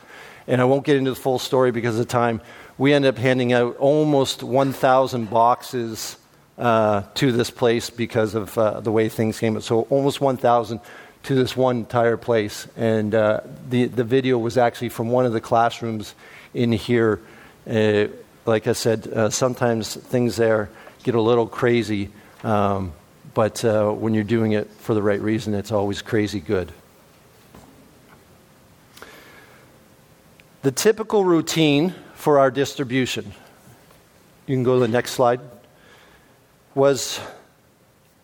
And 0.47 0.59
I 0.59 0.65
won't 0.65 0.85
get 0.85 0.97
into 0.97 1.11
the 1.11 1.15
full 1.15 1.39
story 1.39 1.71
because 1.71 1.97
of 1.97 2.07
time. 2.07 2.41
We 2.77 2.93
ended 2.93 3.15
up 3.15 3.17
handing 3.17 3.53
out 3.53 3.77
almost 3.77 4.43
1,000 4.43 5.29
boxes 5.29 6.17
uh, 6.57 7.03
to 7.13 7.31
this 7.31 7.51
place 7.51 7.89
because 7.89 8.35
of 8.35 8.57
uh, 8.57 8.79
the 8.79 8.91
way 8.91 9.09
things 9.09 9.39
came. 9.39 9.59
So 9.61 9.81
almost 9.89 10.21
1,000 10.21 10.79
to 11.23 11.35
this 11.35 11.55
one 11.55 11.77
entire 11.77 12.17
place. 12.17 12.67
And 12.75 13.13
uh, 13.13 13.41
the, 13.69 13.85
the 13.85 14.03
video 14.03 14.37
was 14.37 14.57
actually 14.57 14.89
from 14.89 15.09
one 15.09 15.25
of 15.25 15.33
the 15.33 15.41
classrooms 15.41 16.15
in 16.53 16.71
here. 16.71 17.21
Uh, 17.69 18.07
like 18.45 18.67
I 18.67 18.73
said, 18.73 19.07
uh, 19.07 19.29
sometimes 19.29 19.95
things 19.95 20.35
there 20.37 20.69
get 21.03 21.15
a 21.15 21.21
little 21.21 21.47
crazy, 21.47 22.09
um, 22.43 22.93
but 23.33 23.63
when 23.63 24.13
you're 24.15 24.23
doing 24.23 24.53
it 24.53 24.67
for 24.67 24.95
the 24.95 25.01
right 25.01 25.21
reason, 25.21 25.53
it's 25.53 25.71
always 25.71 26.01
crazy 26.01 26.39
good. 26.39 26.71
The 30.63 30.71
typical 30.71 31.23
routine 31.23 31.93
for 32.15 32.39
our 32.39 32.49
distribution. 32.49 33.31
You 34.47 34.55
can 34.55 34.63
go 34.63 34.73
to 34.73 34.79
the 34.79 34.87
next 34.87 35.11
slide 35.11 35.39
was 36.77 37.19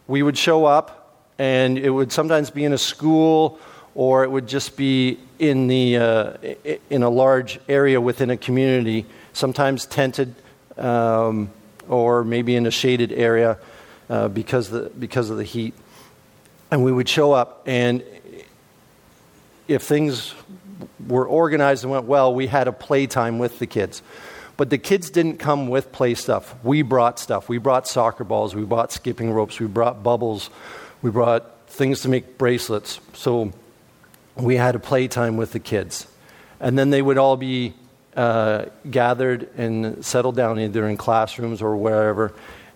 we 0.07 0.24
would 0.24 0.38
show 0.38 0.65
up, 0.65 1.25
and 1.39 1.77
it 1.77 1.89
would 1.89 2.12
sometimes 2.12 2.51
be 2.51 2.63
in 2.63 2.72
a 2.72 2.77
school 2.77 3.60
or 3.95 4.24
it 4.24 4.31
would 4.31 4.48
just 4.48 4.75
be 4.75 5.19
in, 5.39 5.67
the, 5.67 5.98
uh, 5.98 6.33
in 6.89 7.03
a 7.03 7.10
large 7.10 7.60
area 7.69 8.01
within 8.01 8.29
a 8.29 8.38
community, 8.38 9.05
sometimes 9.33 9.86
tented 9.86 10.33
um, 10.77 11.51
or 11.88 12.24
maybe 12.24 12.55
in 12.55 12.65
a 12.65 12.72
shaded 12.72 13.12
area 13.12 13.57
uh, 14.10 14.27
because, 14.29 14.69
the, 14.69 14.91
because 14.98 15.29
of 15.29 15.38
the 15.38 15.43
heat. 15.43 15.74
And 16.72 16.83
we 16.83 16.91
would 16.91 17.07
show 17.07 17.33
up, 17.33 17.63
and 17.67 18.03
if 19.67 19.83
things 19.83 20.33
were 21.07 21.27
organized 21.27 21.83
and 21.83 21.91
went 21.91 22.05
well, 22.05 22.33
we 22.33 22.48
had 22.48 22.67
a 22.67 22.72
playtime 22.72 23.38
with 23.38 23.60
the 23.60 23.67
kids. 23.67 24.01
But 24.55 24.69
the 24.69 24.77
kids 24.77 25.10
didn't 25.10 25.38
come 25.38 25.67
with 25.67 25.91
play 25.91 26.13
stuff. 26.13 26.55
We 26.63 26.83
brought 26.83 27.19
stuff. 27.19 27.50
We 27.50 27.57
brought 27.57 27.88
soccer 27.88 28.24
balls. 28.24 28.53
We 28.53 28.63
brought 28.63 28.91
skipping 28.91 29.31
ropes. 29.31 29.60
We 29.60 29.67
brought 29.67 30.03
bubbles. 30.03 30.50
We 31.01 31.10
brought 31.10 31.67
things 31.67 32.01
to 32.01 32.10
make 32.10 32.38
bracelets. 32.38 33.00
So 33.13 33.51
we 34.36 34.55
had 34.55 34.75
a 34.75 34.79
playtime 34.79 35.38
with 35.38 35.51
the 35.53 35.60
kids. 35.60 36.07
And 36.60 36.77
then 36.77 36.91
they 36.91 37.01
would 37.01 37.17
all 37.17 37.36
be 37.36 37.74
uh, 38.15 38.65
gathered 38.89 39.50
and 39.57 40.05
settled 40.05 40.36
down 40.36 40.60
either 40.60 40.88
in 40.88 40.98
classrooms 40.98 41.62
or 41.62 41.75
wherever. 41.75 42.33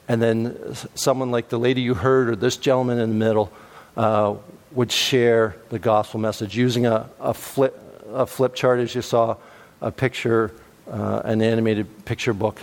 And 0.08 0.22
then 0.22 0.76
someone 0.96 1.32
like 1.32 1.50
the 1.50 1.60
lady 1.60 1.82
you 1.82 1.94
heard 1.94 2.30
or 2.30 2.36
this 2.36 2.58
gentleman 2.58 2.98
in 2.98 3.10
the 3.10 3.26
middle 3.26 3.52
uh, 3.96 4.36
would 4.72 4.92
share 4.92 5.56
the 5.70 5.80
gospel 5.80 6.20
message 6.20 6.58
using 6.58 6.86
a, 6.86 7.10
a, 7.20 7.34
flip, 7.34 7.80
a 8.10 8.26
flip 8.26 8.56
chart, 8.56 8.80
as 8.80 8.96
you 8.96 9.02
saw, 9.02 9.38
a 9.82 9.92
picture 9.92 10.54
uh, 10.90 11.22
an 11.26 11.42
animated 11.42 12.06
picture 12.06 12.34
book 12.34 12.60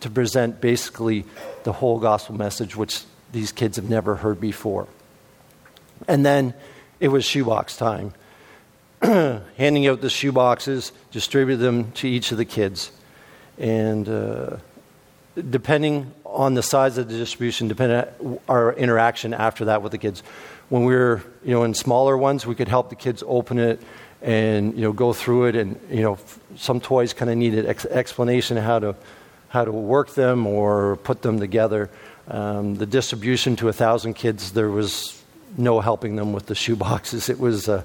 to 0.00 0.10
present 0.10 0.60
basically 0.60 1.24
the 1.64 1.72
whole 1.72 1.98
gospel 1.98 2.34
message, 2.34 2.76
which 2.76 3.02
these 3.32 3.52
kids 3.52 3.76
have 3.76 3.88
never 3.88 4.16
heard 4.16 4.40
before. 4.40 4.86
And 6.06 6.24
then 6.24 6.54
it 7.00 7.08
was 7.08 7.24
shoebox 7.24 7.76
time. 7.76 8.14
Handing 9.02 9.86
out 9.86 10.00
the 10.00 10.08
shoeboxes, 10.08 10.92
distribute 11.10 11.56
them 11.56 11.92
to 11.92 12.08
each 12.08 12.32
of 12.32 12.38
the 12.38 12.44
kids. 12.44 12.90
And 13.58 14.08
uh, 14.08 14.56
depending 15.50 16.12
on 16.24 16.54
the 16.54 16.62
size 16.62 16.98
of 16.98 17.08
the 17.08 17.16
distribution, 17.16 17.68
depending 17.68 17.98
on 18.22 18.40
our 18.48 18.72
interaction 18.74 19.34
after 19.34 19.66
that 19.66 19.82
with 19.82 19.92
the 19.92 19.98
kids. 19.98 20.22
When 20.68 20.84
we 20.84 20.94
were, 20.94 21.22
you 21.42 21.52
know, 21.52 21.64
in 21.64 21.74
smaller 21.74 22.16
ones, 22.16 22.46
we 22.46 22.54
could 22.54 22.68
help 22.68 22.90
the 22.90 22.96
kids 22.96 23.22
open 23.26 23.58
it 23.58 23.80
and, 24.22 24.74
you 24.74 24.82
know, 24.82 24.92
go 24.92 25.12
through 25.12 25.46
it. 25.46 25.56
And, 25.56 25.80
you 25.90 26.02
know, 26.02 26.18
some 26.56 26.80
toys 26.80 27.12
kind 27.12 27.30
of 27.30 27.36
needed 27.36 27.66
ex- 27.66 27.86
explanation 27.86 28.56
how 28.56 28.78
to, 28.78 28.96
how 29.48 29.64
to 29.64 29.72
work 29.72 30.14
them 30.14 30.46
or 30.46 30.96
put 30.96 31.22
them 31.22 31.38
together. 31.38 31.90
Um, 32.28 32.74
the 32.74 32.86
distribution 32.86 33.56
to 33.56 33.68
a 33.68 33.72
thousand 33.72 34.14
kids, 34.14 34.52
there 34.52 34.68
was 34.68 35.22
no 35.56 35.80
helping 35.80 36.16
them 36.16 36.32
with 36.32 36.46
the 36.46 36.54
shoe 36.54 36.76
boxes. 36.76 37.28
It 37.28 37.38
was 37.38 37.68
a 37.68 37.84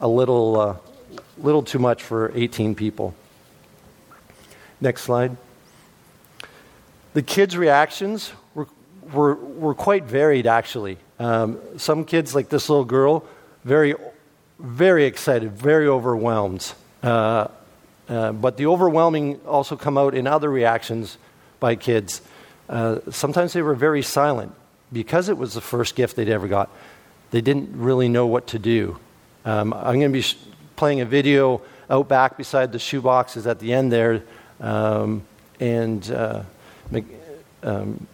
little, 0.00 0.60
uh, 0.60 0.76
little 1.38 1.62
too 1.62 1.78
much 1.78 2.02
for 2.02 2.32
18 2.34 2.74
people. 2.74 3.14
Next 4.80 5.02
slide. 5.02 5.36
The 7.14 7.22
kids' 7.22 7.56
reactions 7.56 8.32
were, 8.54 8.66
were, 9.12 9.34
were 9.34 9.74
quite 9.74 10.04
varied, 10.04 10.46
actually. 10.46 10.98
Um, 11.18 11.58
some 11.76 12.04
kids, 12.04 12.34
like 12.34 12.48
this 12.48 12.68
little 12.68 12.84
girl, 12.84 13.24
very, 13.64 13.94
very 14.62 15.04
excited, 15.04 15.52
very 15.52 15.88
overwhelmed. 15.88 16.72
Uh, 17.02 17.48
uh, 18.08 18.32
but 18.32 18.56
the 18.56 18.66
overwhelming 18.66 19.40
also 19.46 19.76
come 19.76 19.98
out 19.98 20.14
in 20.14 20.26
other 20.26 20.48
reactions 20.48 21.18
by 21.60 21.74
kids. 21.74 22.22
Uh, 22.68 22.98
sometimes 23.10 23.52
they 23.52 23.62
were 23.62 23.74
very 23.74 24.02
silent 24.02 24.52
because 24.92 25.28
it 25.28 25.36
was 25.36 25.54
the 25.54 25.60
first 25.60 25.96
gift 25.96 26.16
they'd 26.16 26.28
ever 26.28 26.48
got. 26.48 26.70
They 27.32 27.40
didn't 27.40 27.70
really 27.76 28.08
know 28.08 28.26
what 28.26 28.46
to 28.48 28.58
do. 28.58 28.98
Um, 29.44 29.72
I'm 29.72 29.98
going 29.98 30.00
to 30.02 30.08
be 30.10 30.22
sh- 30.22 30.36
playing 30.76 31.00
a 31.00 31.04
video 31.04 31.62
out 31.90 32.08
back 32.08 32.36
beside 32.36 32.72
the 32.72 32.78
shoe 32.78 33.00
boxes 33.00 33.46
at 33.46 33.58
the 33.58 33.72
end 33.72 33.92
there, 33.92 34.22
um, 34.60 35.22
and 35.58 36.08
uh, 36.10 36.42
um, 37.62 38.06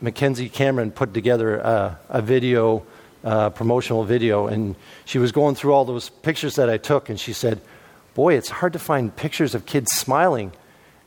Mackenzie 0.00 0.48
Cameron 0.48 0.90
put 0.90 1.12
together 1.12 1.56
a 2.08 2.22
video, 2.22 2.84
uh, 3.24 3.50
promotional 3.50 4.04
video, 4.04 4.46
and 4.46 4.74
she 5.04 5.18
was 5.18 5.32
going 5.32 5.54
through 5.54 5.72
all 5.72 5.84
those 5.84 6.08
pictures 6.08 6.56
that 6.56 6.68
I 6.68 6.76
took, 6.76 7.08
and 7.08 7.18
she 7.18 7.32
said, 7.32 7.60
"Boy, 8.14 8.34
it's 8.34 8.48
hard 8.48 8.72
to 8.74 8.78
find 8.78 9.14
pictures 9.14 9.54
of 9.54 9.66
kids 9.66 9.92
smiling." 9.92 10.52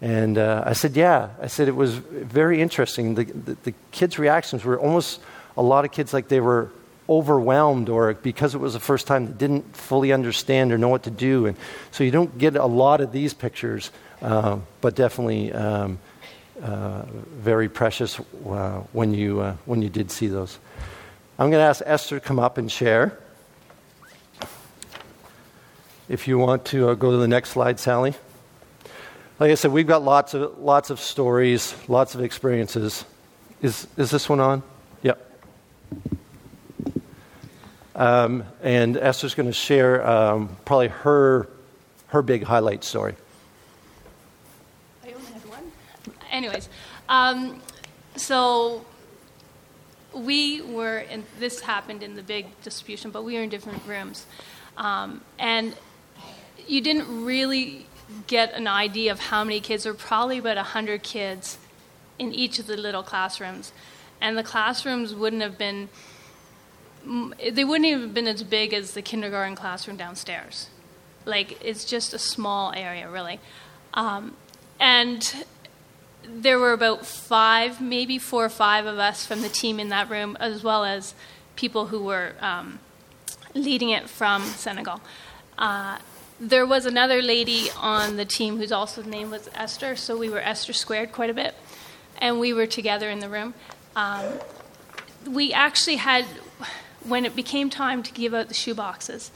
And 0.02 0.38
uh, 0.38 0.64
I 0.66 0.74
said, 0.74 0.96
"Yeah." 0.96 1.30
I 1.42 1.48
said 1.48 1.68
it 1.68 1.76
was 1.76 1.96
very 1.96 2.62
interesting. 2.62 3.16
The, 3.16 3.26
the, 3.26 3.58
the 3.64 3.74
kids' 3.92 4.20
reactions 4.20 4.64
were 4.64 4.80
almost 4.80 5.22
a 5.58 5.62
lot 5.62 5.86
of 5.86 5.92
kids 5.92 6.14
like 6.14 6.28
they 6.28 6.42
were 6.42 6.70
overwhelmed 7.08 7.88
or 7.88 8.14
because 8.16 8.56
it 8.56 8.58
was 8.58 8.74
the 8.74 8.80
first 8.80 9.06
time 9.06 9.28
they 9.28 9.34
didn't 9.34 9.76
fully 9.76 10.12
understand 10.12 10.72
or 10.72 10.78
know 10.78 10.90
what 10.90 11.04
to 11.04 11.12
do 11.12 11.46
and 11.46 11.56
so 11.92 12.04
you 12.04 12.10
don't 12.10 12.36
get 12.40 12.56
a 12.56 12.66
lot 12.66 13.00
of 13.00 13.12
these 13.12 13.32
pictures 13.32 13.92
uh, 14.24 14.58
but 14.82 14.96
definitely 14.96 15.54
um, 15.54 16.00
uh, 16.62 17.04
very 17.38 17.70
precious 17.70 18.20
uh, 18.20 18.82
when, 18.94 19.14
you, 19.14 19.42
uh, 19.42 19.56
when 19.66 19.82
you 19.82 19.90
did 19.90 20.10
see 20.10 20.28
those. 20.28 20.58
I'm 21.38 21.52
going 21.52 21.60
to 21.60 21.68
ask 21.68 21.82
Esther 21.86 22.18
to 22.18 22.26
come 22.26 22.40
up 22.40 22.58
and 22.58 22.72
share. 22.72 23.20
If 26.08 26.30
you 26.30 26.38
want 26.38 26.64
to 26.68 26.90
uh, 26.90 26.94
go 26.94 27.12
to 27.12 27.18
the 27.18 27.28
next 27.28 27.50
slide, 27.50 27.78
Sally. 27.78 28.14
Like 29.38 29.52
I 29.52 29.56
said, 29.56 29.74
we've 29.74 29.86
got 29.86 30.02
lots 30.02 30.34
of, 30.34 30.58
lots 30.60 30.92
of 30.92 31.00
stories, 31.02 31.76
lots 31.90 32.16
of 32.16 32.22
experiences. 32.22 33.04
Is, 33.62 33.86
is 33.98 34.12
this 34.12 34.30
one 34.30 34.40
on? 34.40 34.64
Yep. 35.02 35.42
Um, 37.96 38.46
and 38.64 38.96
Esther's 38.96 39.36
going 39.36 39.50
to 39.50 39.54
share 39.54 40.08
um, 40.08 40.56
probably 40.64 40.88
her, 40.88 41.50
her 42.08 42.22
big 42.22 42.44
highlight 42.44 42.86
story. 42.86 43.16
I 45.04 45.12
only 45.12 45.34
had 45.34 45.46
one. 45.50 45.72
Anyways, 46.32 46.70
um, 47.10 47.62
so 48.16 48.86
we 50.16 50.62
were, 50.62 50.98
and 50.98 51.24
this 51.40 51.62
happened 51.62 52.02
in 52.02 52.16
the 52.16 52.24
big 52.24 52.48
distribution, 52.62 53.12
but 53.12 53.24
we 53.24 53.36
were 53.36 53.44
in 53.44 53.50
different 53.50 53.86
rooms. 53.86 54.26
Um, 54.78 55.22
and 55.38 55.76
you 56.68 56.82
didn't 56.82 57.26
really 57.26 57.86
get 58.28 58.54
an 58.54 58.68
idea 58.68 59.12
of 59.12 59.20
how 59.20 59.44
many 59.44 59.60
kids. 59.60 59.84
There 59.84 59.94
were 59.94 60.00
probably 60.00 60.38
about 60.38 60.58
100 60.58 61.04
kids 61.04 61.58
in 62.18 62.34
each 62.34 62.60
of 62.60 62.68
the 62.68 62.78
little 62.78 63.04
classrooms. 63.04 63.74
And 64.22 64.38
the 64.38 64.44
classrooms 64.44 65.14
wouldn't 65.14 65.42
have 65.42 65.58
been, 65.58 65.90
they 67.06 67.64
wouldn't 67.64 67.86
even 67.86 68.02
have 68.02 68.14
been 68.14 68.28
as 68.28 68.44
big 68.44 68.74
as 68.74 68.92
the 68.92 69.02
kindergarten 69.02 69.56
classroom 69.56 69.98
downstairs. 69.98 70.70
Like, 71.26 71.64
it's 71.64 71.86
just 71.86 72.14
a 72.14 72.20
small 72.20 72.72
area, 72.74 73.10
really. 73.10 73.40
Um, 73.94 74.36
and 74.80 75.46
there 76.30 76.60
were 76.60 76.74
about 76.74 77.06
five, 77.06 77.82
maybe 77.82 78.18
four 78.18 78.46
or 78.46 78.50
five 78.50 78.86
of 78.86 79.00
us 79.00 79.26
from 79.26 79.42
the 79.42 79.50
team 79.50 79.80
in 79.80 79.90
that 79.90 80.10
room, 80.10 80.38
as 80.40 80.64
well 80.64 80.84
as 80.84 81.14
people 81.56 81.88
who 81.88 82.04
were 82.04 82.34
um, 82.40 82.80
leading 83.54 83.90
it 83.90 84.10
from 84.10 84.44
Senegal. 84.44 85.02
Uh, 85.58 86.00
there 86.40 86.66
was 86.66 86.86
another 86.86 87.22
lady 87.22 87.70
on 87.78 88.18
the 88.18 88.26
team 88.26 88.58
whose 88.58 88.72
also 88.72 89.02
name 89.04 89.32
was 89.32 89.50
Esther, 89.56 89.96
so 89.96 90.18
we 90.18 90.30
were 90.30 90.40
Esther 90.40 90.74
squared 90.74 91.12
quite 91.12 91.30
a 91.30 91.34
bit, 91.34 91.56
and 92.18 92.40
we 92.40 92.54
were 92.54 92.68
together 92.68 93.10
in 93.10 93.20
the 93.20 93.30
room. 93.30 93.54
Um, 93.96 94.26
we 95.30 95.54
actually 95.54 95.96
had, 95.96 96.26
when 97.04 97.26
it 97.26 97.36
became 97.36 97.70
time 97.70 98.04
to 98.04 98.12
give 98.12 98.34
out 98.34 98.50
the 98.50 98.54
shoe 98.54 98.76
boxes, 98.76 99.32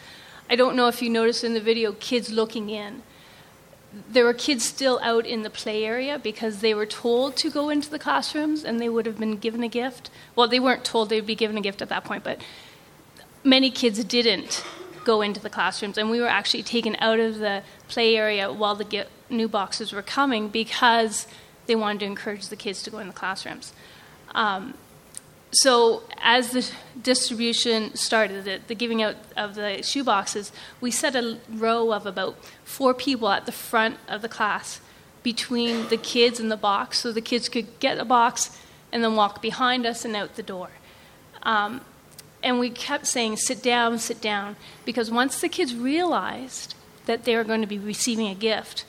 I 0.49 0.55
don't 0.55 0.75
know 0.75 0.87
if 0.87 1.01
you 1.01 1.09
noticed 1.09 1.43
in 1.43 1.53
the 1.53 1.61
video, 1.61 1.93
kids 1.93 2.31
looking 2.31 2.69
in 2.69 3.03
there 3.91 4.23
were 4.23 4.33
kids 4.33 4.63
still 4.63 4.99
out 5.01 5.25
in 5.25 5.41
the 5.41 5.49
play 5.49 5.83
area 5.83 6.19
because 6.19 6.59
they 6.59 6.73
were 6.73 6.85
told 6.85 7.35
to 7.37 7.49
go 7.49 7.69
into 7.69 7.89
the 7.89 7.99
classrooms 7.99 8.63
and 8.63 8.79
they 8.79 8.89
would 8.89 9.05
have 9.05 9.17
been 9.17 9.37
given 9.37 9.63
a 9.63 9.67
gift. 9.67 10.11
Well, 10.35 10.47
they 10.47 10.59
weren't 10.59 10.85
told 10.85 11.09
they'd 11.09 11.25
be 11.25 11.35
given 11.35 11.57
a 11.57 11.61
gift 11.61 11.81
at 11.81 11.89
that 11.89 12.03
point, 12.03 12.23
but 12.23 12.39
many 13.43 13.71
kids 13.71 14.03
didn't 14.03 14.63
go 15.03 15.21
into 15.21 15.39
the 15.39 15.49
classrooms, 15.49 15.97
and 15.97 16.09
we 16.11 16.19
were 16.19 16.27
actually 16.27 16.61
taken 16.61 16.95
out 16.99 17.19
of 17.19 17.39
the 17.39 17.63
play 17.87 18.15
area 18.15 18.51
while 18.51 18.75
the 18.75 19.07
new 19.29 19.47
boxes 19.47 19.91
were 19.91 20.01
coming 20.01 20.49
because 20.49 21.25
they 21.65 21.75
wanted 21.75 21.99
to 21.99 22.05
encourage 22.05 22.49
the 22.49 22.55
kids 22.55 22.83
to 22.83 22.91
go 22.91 22.99
in 22.99 23.07
the 23.07 23.13
classrooms. 23.13 23.73
Um, 24.35 24.75
so 25.51 26.03
as 26.21 26.51
the 26.51 26.69
distribution 27.01 27.95
started, 27.95 28.45
the, 28.45 28.59
the, 28.67 28.75
giving 28.75 29.01
out 29.01 29.15
of 29.35 29.55
the 29.55 29.81
shoe 29.81 30.03
boxes, 30.03 30.51
we 30.79 30.91
set 30.91 31.15
a 31.15 31.39
row 31.49 31.91
of 31.91 32.05
about 32.05 32.37
four 32.63 32.93
people 32.93 33.29
at 33.29 33.45
the 33.45 33.51
front 33.51 33.97
of 34.07 34.21
the 34.21 34.29
class 34.29 34.79
between 35.23 35.89
the 35.89 35.97
kids 35.97 36.39
and 36.39 36.51
the 36.51 36.57
box, 36.57 36.99
so 36.99 37.11
the 37.11 37.21
kids 37.21 37.49
could 37.49 37.79
get 37.79 37.97
a 37.97 38.05
box 38.05 38.57
and 38.91 39.03
then 39.03 39.15
walk 39.15 39.41
behind 39.41 39.85
us 39.85 40.05
and 40.05 40.15
out 40.15 40.35
the 40.35 40.43
door. 40.43 40.69
Um, 41.43 41.81
and 42.43 42.59
we 42.59 42.69
kept 42.69 43.05
saying, 43.07 43.37
sit 43.37 43.61
down, 43.61 43.99
sit 43.99 44.21
down, 44.21 44.55
because 44.85 45.11
once 45.11 45.41
the 45.41 45.49
kids 45.49 45.75
realized 45.75 46.75
that 47.05 47.23
they 47.25 47.35
were 47.35 47.43
going 47.43 47.61
to 47.61 47.67
be 47.67 47.79
receiving 47.79 48.27
a 48.27 48.35
gift, 48.35 48.85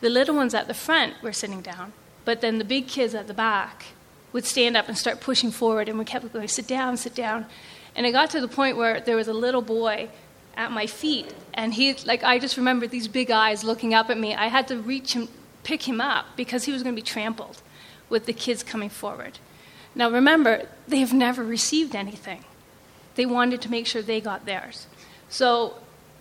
the 0.00 0.08
little 0.08 0.34
ones 0.34 0.54
at 0.54 0.68
the 0.68 0.74
front 0.74 1.20
were 1.22 1.32
sitting 1.32 1.60
down, 1.60 1.92
but 2.24 2.40
then 2.40 2.58
the 2.58 2.64
big 2.64 2.86
kids 2.86 3.14
at 3.14 3.26
the 3.26 3.34
back 3.34 3.86
would 4.32 4.44
stand 4.44 4.76
up 4.76 4.88
and 4.88 4.96
start 4.96 5.20
pushing 5.20 5.50
forward, 5.50 5.88
and 5.88 5.98
we 5.98 6.04
kept 6.04 6.32
going, 6.32 6.48
sit 6.48 6.66
down, 6.66 6.96
sit 6.96 7.14
down. 7.14 7.46
And 7.96 8.06
it 8.06 8.12
got 8.12 8.30
to 8.30 8.40
the 8.40 8.48
point 8.48 8.76
where 8.76 9.00
there 9.00 9.16
was 9.16 9.28
a 9.28 9.32
little 9.32 9.62
boy 9.62 10.08
at 10.56 10.70
my 10.72 10.86
feet, 10.86 11.32
and 11.54 11.74
he, 11.74 11.94
like, 12.04 12.22
I 12.24 12.38
just 12.38 12.56
remember 12.56 12.86
these 12.86 13.08
big 13.08 13.30
eyes 13.30 13.64
looking 13.64 13.94
up 13.94 14.10
at 14.10 14.18
me. 14.18 14.34
I 14.34 14.48
had 14.48 14.68
to 14.68 14.76
reach 14.76 15.14
him, 15.14 15.28
pick 15.62 15.88
him 15.88 16.00
up, 16.00 16.26
because 16.36 16.64
he 16.64 16.72
was 16.72 16.82
going 16.82 16.94
to 16.94 17.00
be 17.00 17.06
trampled 17.06 17.62
with 18.08 18.26
the 18.26 18.32
kids 18.32 18.62
coming 18.62 18.90
forward. 18.90 19.38
Now, 19.94 20.10
remember, 20.10 20.68
they 20.86 21.00
have 21.00 21.12
never 21.12 21.44
received 21.44 21.94
anything. 21.94 22.44
They 23.14 23.26
wanted 23.26 23.62
to 23.62 23.70
make 23.70 23.86
sure 23.86 24.02
they 24.02 24.20
got 24.20 24.46
theirs. 24.46 24.86
So, 25.28 25.74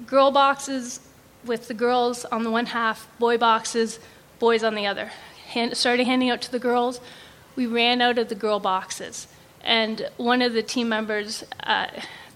girl 0.05 0.31
boxes 0.31 0.99
with 1.45 1.67
the 1.67 1.73
girls 1.73 2.25
on 2.25 2.43
the 2.43 2.51
one 2.51 2.67
half, 2.67 3.07
boy 3.19 3.37
boxes, 3.37 3.99
boys 4.39 4.63
on 4.63 4.75
the 4.75 4.85
other. 4.85 5.11
Hand, 5.49 5.77
started 5.77 6.05
handing 6.05 6.29
out 6.29 6.41
to 6.41 6.51
the 6.51 6.59
girls 6.59 6.99
we 7.57 7.65
ran 7.65 8.01
out 8.01 8.17
of 8.17 8.29
the 8.29 8.35
girl 8.35 8.61
boxes. 8.61 9.27
And 9.61 10.07
one 10.15 10.41
of 10.41 10.53
the 10.53 10.63
team 10.63 10.87
members, 10.87 11.43
uh, 11.63 11.87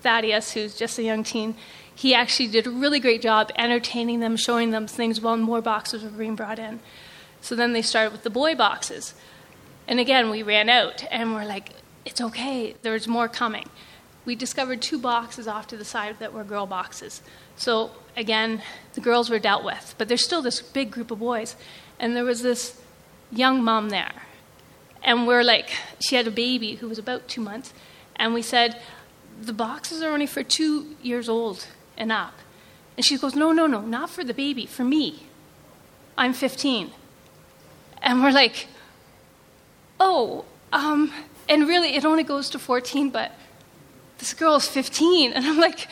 Thaddeus, 0.01 0.51
who's 0.51 0.75
just 0.75 0.97
a 0.97 1.03
young 1.03 1.23
teen, 1.23 1.55
he 1.95 2.13
actually 2.15 2.47
did 2.47 2.65
a 2.65 2.71
really 2.71 2.99
great 2.99 3.21
job 3.21 3.51
entertaining 3.55 4.19
them, 4.19 4.35
showing 4.35 4.71
them 4.71 4.87
things 4.87 5.21
while 5.21 5.37
more 5.37 5.61
boxes 5.61 6.03
were 6.03 6.09
being 6.09 6.35
brought 6.35 6.57
in. 6.57 6.79
So 7.39 7.55
then 7.55 7.73
they 7.73 7.83
started 7.83 8.11
with 8.11 8.23
the 8.23 8.29
boy 8.31 8.55
boxes. 8.55 9.13
And 9.87 9.99
again, 9.99 10.31
we 10.31 10.41
ran 10.41 10.69
out, 10.69 11.05
and 11.11 11.33
we're 11.33 11.45
like, 11.45 11.69
it's 12.03 12.19
okay, 12.19 12.75
there's 12.81 13.07
more 13.07 13.27
coming. 13.27 13.69
We 14.25 14.35
discovered 14.35 14.81
two 14.81 14.97
boxes 14.97 15.47
off 15.47 15.67
to 15.67 15.77
the 15.77 15.85
side 15.85 16.17
that 16.19 16.33
were 16.33 16.43
girl 16.43 16.65
boxes. 16.65 17.21
So 17.55 17.91
again, 18.17 18.63
the 18.93 19.01
girls 19.01 19.29
were 19.29 19.39
dealt 19.39 19.63
with, 19.63 19.93
but 19.99 20.07
there's 20.07 20.23
still 20.23 20.41
this 20.41 20.61
big 20.61 20.89
group 20.89 21.11
of 21.11 21.19
boys. 21.19 21.55
And 21.99 22.15
there 22.15 22.23
was 22.23 22.41
this 22.41 22.81
young 23.31 23.63
mom 23.63 23.89
there 23.89 24.11
and 25.03 25.27
we're 25.27 25.43
like, 25.43 25.71
she 25.99 26.15
had 26.15 26.27
a 26.27 26.31
baby 26.31 26.75
who 26.75 26.87
was 26.87 26.99
about 26.99 27.27
two 27.27 27.41
months, 27.41 27.73
and 28.15 28.33
we 28.33 28.41
said, 28.41 28.79
the 29.41 29.53
boxes 29.53 30.03
are 30.03 30.11
only 30.11 30.27
for 30.27 30.43
two 30.43 30.95
years 31.01 31.27
old 31.27 31.67
and 31.97 32.11
up. 32.11 32.33
And 32.95 33.05
she 33.05 33.17
goes, 33.17 33.35
No, 33.35 33.51
no, 33.51 33.67
no, 33.67 33.81
not 33.81 34.09
for 34.09 34.23
the 34.23 34.33
baby, 34.33 34.65
for 34.65 34.83
me. 34.83 35.23
I'm 36.17 36.33
15. 36.33 36.91
And 38.01 38.23
we're 38.23 38.31
like, 38.31 38.67
Oh, 39.99 40.45
um, 40.71 41.11
and 41.49 41.67
really 41.67 41.95
it 41.95 42.05
only 42.05 42.23
goes 42.23 42.49
to 42.51 42.59
14, 42.59 43.09
but 43.09 43.31
this 44.19 44.33
girl 44.33 44.55
is 44.55 44.67
15. 44.67 45.33
And 45.33 45.45
I'm 45.45 45.59
like, 45.59 45.87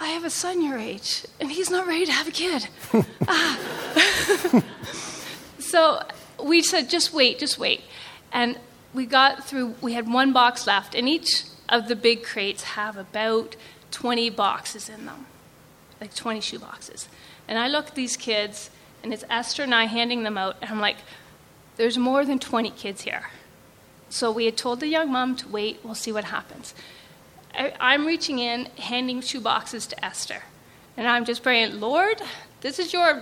I 0.00 0.08
have 0.08 0.24
a 0.24 0.30
son 0.30 0.62
your 0.62 0.78
age, 0.78 1.24
and 1.40 1.50
he's 1.50 1.70
not 1.70 1.86
ready 1.86 2.06
to 2.06 2.12
have 2.12 2.28
a 2.28 2.32
kid. 2.32 2.68
ah. 3.28 4.62
so 5.58 6.02
we 6.42 6.62
said, 6.62 6.90
just 6.90 7.12
wait, 7.12 7.38
just 7.38 7.58
wait. 7.58 7.82
And 8.34 8.58
we 8.92 9.06
got 9.06 9.44
through, 9.44 9.76
we 9.80 9.94
had 9.94 10.12
one 10.12 10.32
box 10.32 10.66
left, 10.66 10.94
and 10.94 11.08
each 11.08 11.44
of 11.68 11.88
the 11.88 11.96
big 11.96 12.24
crates 12.24 12.64
have 12.64 12.96
about 12.96 13.56
20 13.92 14.28
boxes 14.30 14.88
in 14.88 15.06
them, 15.06 15.26
like 16.00 16.14
20 16.14 16.40
shoe 16.40 16.58
boxes. 16.58 17.08
And 17.46 17.58
I 17.58 17.68
look 17.68 17.88
at 17.88 17.94
these 17.94 18.16
kids, 18.16 18.70
and 19.02 19.14
it's 19.14 19.24
Esther 19.30 19.62
and 19.62 19.74
I 19.74 19.84
handing 19.84 20.24
them 20.24 20.36
out, 20.36 20.56
and 20.60 20.70
I'm 20.70 20.80
like, 20.80 20.96
there's 21.76 21.96
more 21.96 22.24
than 22.24 22.38
20 22.38 22.70
kids 22.70 23.02
here. 23.02 23.30
So 24.10 24.30
we 24.30 24.44
had 24.44 24.56
told 24.56 24.80
the 24.80 24.88
young 24.88 25.10
mom 25.12 25.36
to 25.36 25.48
wait, 25.48 25.80
we'll 25.84 25.94
see 25.94 26.12
what 26.12 26.24
happens. 26.24 26.74
I, 27.56 27.94
am 27.94 28.04
reaching 28.04 28.40
in, 28.40 28.66
handing 28.78 29.20
shoe 29.20 29.40
boxes 29.40 29.86
to 29.88 30.04
Esther. 30.04 30.42
And 30.96 31.06
I'm 31.06 31.24
just 31.24 31.42
praying, 31.42 31.80
Lord, 31.80 32.20
this 32.60 32.78
is 32.78 32.92
your 32.92 33.20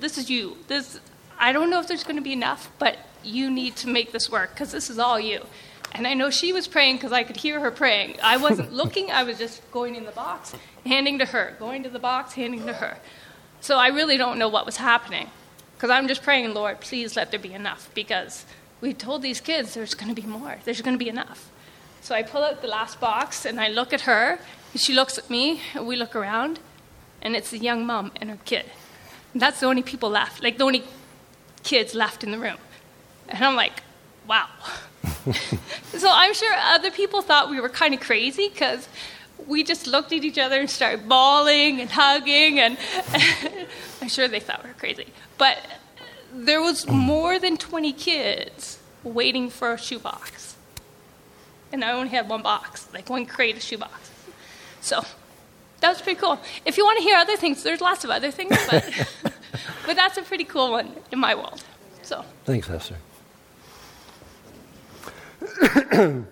this 0.00 0.18
is 0.18 0.30
you. 0.30 0.56
This 0.68 1.00
I 1.42 1.50
don't 1.50 1.70
know 1.70 1.80
if 1.80 1.88
there's 1.88 2.04
going 2.04 2.16
to 2.16 2.22
be 2.22 2.32
enough, 2.32 2.70
but 2.78 2.98
you 3.24 3.50
need 3.50 3.74
to 3.76 3.88
make 3.88 4.12
this 4.12 4.30
work 4.30 4.50
because 4.50 4.70
this 4.70 4.88
is 4.88 5.00
all 5.00 5.18
you. 5.18 5.44
And 5.90 6.06
I 6.06 6.14
know 6.14 6.30
she 6.30 6.52
was 6.52 6.68
praying 6.68 6.96
because 6.96 7.10
I 7.10 7.24
could 7.24 7.36
hear 7.36 7.58
her 7.58 7.72
praying. 7.72 8.16
I 8.22 8.36
wasn't 8.36 8.72
looking, 8.80 9.10
I 9.10 9.24
was 9.24 9.38
just 9.38 9.68
going 9.72 9.96
in 9.96 10.04
the 10.04 10.12
box, 10.12 10.54
handing 10.86 11.18
to 11.18 11.24
her, 11.24 11.56
going 11.58 11.82
to 11.82 11.88
the 11.88 11.98
box, 11.98 12.34
handing 12.34 12.64
to 12.66 12.74
her. 12.74 12.96
So 13.60 13.76
I 13.76 13.88
really 13.88 14.16
don't 14.16 14.38
know 14.38 14.48
what 14.48 14.64
was 14.64 14.76
happening 14.76 15.30
because 15.74 15.90
I'm 15.90 16.06
just 16.06 16.22
praying, 16.22 16.54
Lord, 16.54 16.80
please 16.80 17.16
let 17.16 17.32
there 17.32 17.40
be 17.40 17.52
enough 17.52 17.90
because 17.92 18.46
we 18.80 18.94
told 18.94 19.22
these 19.22 19.40
kids 19.40 19.74
there's 19.74 19.94
going 19.94 20.14
to 20.14 20.20
be 20.22 20.26
more, 20.26 20.58
there's 20.64 20.80
going 20.80 20.94
to 20.94 21.04
be 21.04 21.10
enough. 21.10 21.50
So 22.02 22.14
I 22.14 22.22
pull 22.22 22.44
out 22.44 22.62
the 22.62 22.68
last 22.68 23.00
box 23.00 23.44
and 23.44 23.60
I 23.60 23.66
look 23.66 23.92
at 23.92 24.02
her, 24.02 24.38
and 24.72 24.80
she 24.80 24.94
looks 24.94 25.18
at 25.18 25.28
me, 25.28 25.60
and 25.74 25.88
we 25.88 25.96
look 25.96 26.14
around, 26.14 26.60
and 27.20 27.34
it's 27.34 27.50
the 27.50 27.58
young 27.58 27.84
mom 27.84 28.12
and 28.20 28.30
her 28.30 28.38
kid. 28.44 28.66
And 29.32 29.42
that's 29.42 29.58
the 29.58 29.66
only 29.66 29.82
people 29.82 30.08
left, 30.08 30.40
like 30.40 30.58
the 30.58 30.64
only 30.64 30.84
kids 31.62 31.94
left 31.94 32.24
in 32.24 32.30
the 32.30 32.38
room. 32.38 32.58
And 33.28 33.44
I'm 33.44 33.56
like, 33.56 33.82
wow. 34.26 34.48
so 35.86 36.08
I'm 36.10 36.34
sure 36.34 36.52
other 36.54 36.90
people 36.90 37.22
thought 37.22 37.50
we 37.50 37.60
were 37.60 37.68
kind 37.68 37.94
of 37.94 38.00
crazy 38.00 38.48
because 38.48 38.88
we 39.46 39.64
just 39.64 39.86
looked 39.86 40.12
at 40.12 40.24
each 40.24 40.38
other 40.38 40.60
and 40.60 40.70
started 40.70 41.08
bawling 41.08 41.80
and 41.80 41.90
hugging, 41.90 42.60
and 42.60 42.78
I'm 44.00 44.08
sure 44.08 44.28
they 44.28 44.40
thought 44.40 44.62
we 44.62 44.70
were 44.70 44.74
crazy. 44.74 45.06
But 45.38 45.58
there 46.32 46.60
was 46.60 46.86
more 46.88 47.38
than 47.38 47.56
20 47.56 47.92
kids 47.92 48.78
waiting 49.02 49.50
for 49.50 49.72
a 49.72 49.78
shoebox 49.78 50.42
and 51.72 51.84
I 51.84 51.92
only 51.92 52.10
had 52.10 52.28
one 52.28 52.42
box, 52.42 52.86
like 52.92 53.08
one 53.08 53.26
crate 53.26 53.56
of 53.56 53.62
shoebox. 53.62 54.10
So 54.82 55.02
that 55.80 55.88
was 55.88 56.02
pretty 56.02 56.20
cool. 56.20 56.38
If 56.64 56.76
you 56.76 56.84
want 56.84 56.98
to 56.98 57.02
hear 57.02 57.16
other 57.16 57.36
things, 57.36 57.62
there's 57.62 57.80
lots 57.80 58.04
of 58.04 58.10
other 58.10 58.30
things, 58.30 58.56
but, 58.70 58.84
but 59.86 59.96
that's 59.96 60.16
a 60.16 60.22
pretty 60.22 60.44
cool 60.44 60.70
one 60.70 60.94
in 61.10 61.18
my 61.18 61.34
world. 61.34 61.62
So 62.02 62.24
thanks, 62.44 62.68
Esther. 62.70 62.96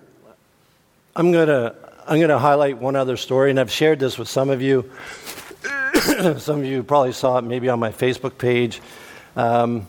I'm 1.16 1.32
gonna 1.32 1.74
I'm 2.06 2.20
gonna 2.20 2.38
highlight 2.38 2.78
one 2.78 2.96
other 2.96 3.16
story, 3.16 3.50
and 3.50 3.60
I've 3.60 3.70
shared 3.70 3.98
this 3.98 4.18
with 4.18 4.28
some 4.28 4.50
of 4.50 4.62
you. 4.62 4.90
some 6.38 6.60
of 6.60 6.64
you 6.64 6.82
probably 6.82 7.12
saw 7.12 7.38
it 7.38 7.42
maybe 7.42 7.68
on 7.68 7.78
my 7.78 7.90
Facebook 7.90 8.38
page. 8.38 8.80
Um, 9.36 9.86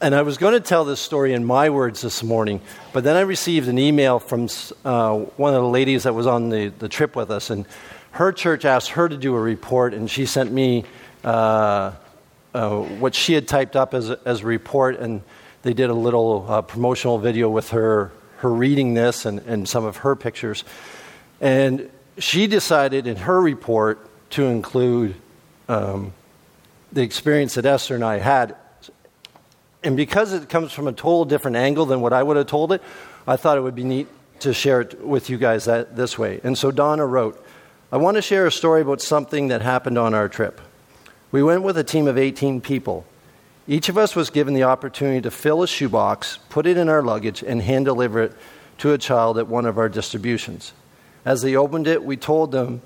and 0.00 0.14
I 0.14 0.22
was 0.22 0.38
going 0.38 0.52
to 0.52 0.60
tell 0.60 0.84
this 0.84 1.00
story 1.00 1.32
in 1.32 1.44
my 1.44 1.70
words 1.70 2.02
this 2.02 2.22
morning, 2.22 2.60
but 2.92 3.04
then 3.04 3.16
I 3.16 3.20
received 3.20 3.68
an 3.68 3.78
email 3.78 4.18
from 4.18 4.48
uh, 4.84 5.16
one 5.16 5.54
of 5.54 5.62
the 5.62 5.68
ladies 5.68 6.02
that 6.02 6.14
was 6.14 6.26
on 6.26 6.50
the, 6.50 6.68
the 6.68 6.88
trip 6.88 7.16
with 7.16 7.30
us, 7.30 7.48
and 7.48 7.64
her 8.10 8.30
church 8.30 8.64
asked 8.64 8.90
her 8.90 9.08
to 9.08 9.16
do 9.16 9.34
a 9.34 9.40
report, 9.40 9.94
and 9.94 10.10
she 10.10 10.26
sent 10.26 10.52
me 10.52 10.84
uh, 11.22 11.92
uh, 12.54 12.80
what 12.80 13.14
she 13.14 13.34
had 13.34 13.46
typed 13.46 13.76
up 13.76 13.92
as 13.92 14.10
a, 14.10 14.18
as 14.24 14.40
a 14.40 14.46
report, 14.46 14.98
and 14.98 15.22
they 15.62 15.74
did 15.74 15.90
a 15.90 15.94
little 15.94 16.46
uh, 16.48 16.62
promotional 16.62 17.18
video 17.18 17.50
with 17.50 17.70
her, 17.70 18.12
her 18.38 18.52
reading 18.52 18.94
this 18.94 19.26
and, 19.26 19.40
and 19.40 19.68
some 19.68 19.84
of 19.84 19.98
her 19.98 20.16
pictures. 20.16 20.64
And 21.40 21.90
she 22.18 22.46
decided 22.46 23.06
in 23.06 23.16
her 23.16 23.40
report 23.40 24.08
to 24.30 24.44
include 24.44 25.14
um, 25.68 26.12
the 26.92 27.02
experience 27.02 27.54
that 27.54 27.66
Esther 27.66 27.94
and 27.94 28.04
I 28.04 28.18
had 28.18 28.56
and 29.84 29.96
because 29.98 30.32
it 30.32 30.48
comes 30.48 30.72
from 30.72 30.88
a 30.88 30.92
total 30.92 31.26
different 31.26 31.58
angle 31.58 31.84
than 31.84 32.00
what 32.00 32.12
I 32.14 32.22
would 32.22 32.38
have 32.38 32.46
told 32.46 32.72
it, 32.72 32.82
I 33.26 33.36
thought 33.36 33.58
it 33.58 33.60
would 33.60 33.74
be 33.74 33.84
neat 33.84 34.08
to 34.40 34.54
share 34.54 34.80
it 34.80 35.04
with 35.04 35.28
you 35.28 35.36
guys 35.36 35.66
that, 35.66 35.94
this 35.94 36.18
way. 36.18 36.40
And 36.42 36.56
so 36.56 36.70
Donna 36.70 37.06
wrote, 37.06 37.44
I 37.92 37.98
want 37.98 38.16
to 38.16 38.22
share 38.22 38.46
a 38.46 38.52
story 38.52 38.80
about 38.80 39.02
something 39.02 39.48
that 39.48 39.60
happened 39.60 39.98
on 39.98 40.14
our 40.14 40.28
trip. 40.28 40.60
We 41.34 41.42
went 41.42 41.64
with 41.64 41.76
a 41.76 41.82
team 41.82 42.06
of 42.06 42.16
18 42.16 42.60
people. 42.60 43.04
Each 43.66 43.88
of 43.88 43.98
us 43.98 44.14
was 44.14 44.30
given 44.30 44.54
the 44.54 44.62
opportunity 44.62 45.20
to 45.22 45.32
fill 45.32 45.64
a 45.64 45.66
shoebox, 45.66 46.38
put 46.48 46.64
it 46.64 46.76
in 46.76 46.88
our 46.88 47.02
luggage, 47.02 47.42
and 47.42 47.60
hand 47.60 47.86
deliver 47.86 48.22
it 48.22 48.36
to 48.78 48.92
a 48.92 48.98
child 48.98 49.36
at 49.38 49.48
one 49.48 49.66
of 49.66 49.76
our 49.76 49.88
distributions. 49.88 50.72
As 51.24 51.42
they 51.42 51.56
opened 51.56 51.88
it, 51.88 52.04
we 52.04 52.16
told 52.16 52.52
them 52.52 52.82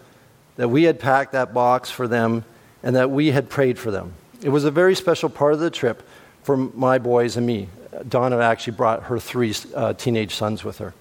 that 0.56 0.68
we 0.68 0.84
had 0.84 0.98
packed 0.98 1.32
that 1.32 1.52
box 1.52 1.90
for 1.90 2.08
them 2.08 2.46
and 2.82 2.96
that 2.96 3.10
we 3.10 3.32
had 3.32 3.50
prayed 3.50 3.78
for 3.78 3.90
them. 3.90 4.14
It 4.40 4.48
was 4.48 4.64
a 4.64 4.70
very 4.70 4.94
special 4.94 5.28
part 5.28 5.52
of 5.52 5.60
the 5.60 5.68
trip 5.68 6.08
for 6.42 6.56
my 6.56 6.96
boys 6.96 7.36
and 7.36 7.46
me. 7.46 7.68
Donna 8.08 8.38
actually 8.38 8.78
brought 8.78 9.02
her 9.02 9.18
three 9.18 9.54
uh, 9.74 9.92
teenage 9.92 10.34
sons 10.34 10.64
with 10.64 10.78
her. 10.78 10.94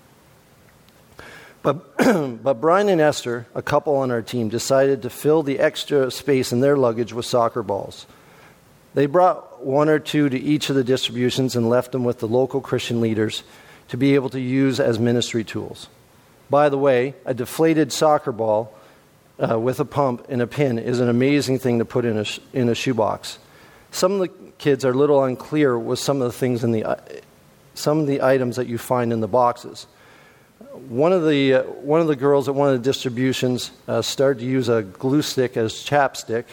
But, 1.67 1.97
but 2.43 2.62
Brian 2.62 2.88
and 2.88 3.01
Esther, 3.01 3.45
a 3.53 3.62
couple 3.62 3.97
on 3.97 4.10
our 4.10 4.21
team, 4.21 4.47
decided 4.47 5.01
to 5.01 5.10
fill 5.10 5.43
the 5.43 5.60
extra 5.60 6.10
space 6.10 6.53
in 6.53 6.62
their 6.62 6.77
luggage 6.77 7.12
with 7.12 7.25
soccer 7.25 7.62
balls. 7.62 8.06
They 8.93 9.06
brought 9.06 9.65
one 9.65 9.89
or 9.89 9.99
two 9.99 10.30
to 10.30 10.39
each 10.39 10.69
of 10.69 10.77
the 10.77 10.84
distributions 10.86 11.58
and 11.58 11.69
left 11.69 11.91
them 11.91 12.06
with 12.06 12.19
the 12.19 12.27
local 12.30 12.62
Christian 12.62 13.01
leaders 13.01 13.43
to 13.89 13.97
be 13.97 14.15
able 14.15 14.30
to 14.30 14.39
use 14.39 14.80
as 14.80 14.97
ministry 14.97 15.43
tools. 15.43 15.89
By 16.49 16.69
the 16.69 16.77
way, 16.77 17.15
a 17.25 17.34
deflated 17.34 17.91
soccer 17.91 18.32
ball 18.32 18.73
uh, 19.38 19.60
with 19.60 19.82
a 19.82 19.86
pump 19.86 20.25
and 20.30 20.41
a 20.41 20.47
pin 20.47 20.80
is 20.80 21.01
an 21.01 21.10
amazing 21.10 21.60
thing 21.60 21.80
to 21.80 21.86
put 21.86 22.06
in 22.06 22.17
a, 22.17 22.25
in 22.53 22.69
a 22.69 22.75
shoebox. 22.75 23.39
Some 23.91 24.13
of 24.13 24.19
the 24.19 24.30
kids 24.58 24.86
are 24.86 24.91
a 24.91 24.97
little 24.97 25.21
unclear 25.21 25.77
with 25.77 25.99
some 25.99 26.21
of 26.21 26.32
the 26.32 26.38
things 26.38 26.63
in 26.63 26.71
the 26.71 26.86
uh, 26.86 26.95
some 27.73 27.99
of 27.99 28.08
the 28.08 28.21
items 28.21 28.56
that 28.56 28.67
you 28.67 28.77
find 28.77 29.12
in 29.12 29.19
the 29.19 29.27
boxes. 29.27 29.86
One 30.90 31.12
of 31.12 31.28
the 31.28 31.54
uh, 31.54 31.63
one 31.63 32.02
of 32.02 32.08
the 32.08 32.16
girls 32.16 32.48
at 32.48 32.56
one 32.56 32.70
of 32.70 32.82
the 32.82 32.84
distributions 32.84 33.72
uh, 33.88 34.02
started 34.02 34.40
to 34.42 34.46
use 34.46 34.70
a 34.70 34.84
glue 34.84 35.22
stick 35.22 35.58
as 35.58 35.74
chapstick, 35.74 36.46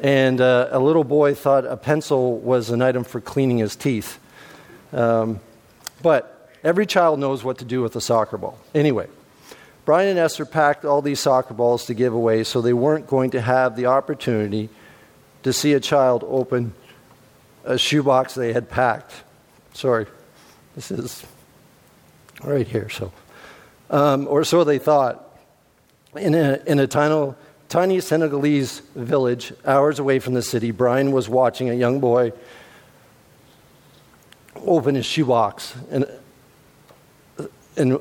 and 0.00 0.40
uh, 0.40 0.68
a 0.70 0.78
little 0.78 1.04
boy 1.04 1.34
thought 1.34 1.64
a 1.66 1.76
pencil 1.76 2.38
was 2.38 2.70
an 2.70 2.80
item 2.80 3.04
for 3.04 3.20
cleaning 3.20 3.58
his 3.58 3.76
teeth. 3.76 4.18
Um, 4.92 5.40
but 6.02 6.50
every 6.64 6.86
child 6.86 7.20
knows 7.20 7.44
what 7.44 7.58
to 7.58 7.64
do 7.64 7.82
with 7.82 7.94
a 7.94 8.00
soccer 8.00 8.38
ball. 8.38 8.58
Anyway, 8.74 9.06
Brian 9.84 10.08
and 10.08 10.18
Esther 10.18 10.46
packed 10.46 10.84
all 10.84 11.02
these 11.02 11.20
soccer 11.20 11.54
balls 11.54 11.84
to 11.86 11.94
give 11.94 12.14
away, 12.14 12.42
so 12.42 12.60
they 12.60 12.72
weren't 12.72 13.06
going 13.06 13.30
to 13.32 13.40
have 13.40 13.76
the 13.76 13.86
opportunity 13.86 14.70
to 15.42 15.52
see 15.52 15.74
a 15.74 15.80
child 15.80 16.24
open 16.26 16.72
a 17.64 17.76
shoebox 17.76 18.34
they 18.34 18.52
had 18.52 18.70
packed. 18.70 19.12
Sorry, 19.74 20.06
this 20.74 20.90
is 20.90 21.26
right 22.44 22.66
here. 22.66 22.88
So, 22.88 23.12
um, 23.90 24.26
or 24.28 24.44
so 24.44 24.64
they 24.64 24.78
thought. 24.78 25.26
In 26.16 26.34
a, 26.34 26.60
in 26.66 26.80
a 26.80 26.88
tiny, 26.88 27.34
tiny 27.68 28.00
Senegalese 28.00 28.80
village, 28.96 29.52
hours 29.64 30.00
away 30.00 30.18
from 30.18 30.34
the 30.34 30.42
city, 30.42 30.72
Brian 30.72 31.12
was 31.12 31.28
watching 31.28 31.70
a 31.70 31.74
young 31.74 32.00
boy 32.00 32.32
open 34.56 34.96
his 34.96 35.06
shoebox, 35.06 35.74
and 35.90 36.04
and 37.76 37.98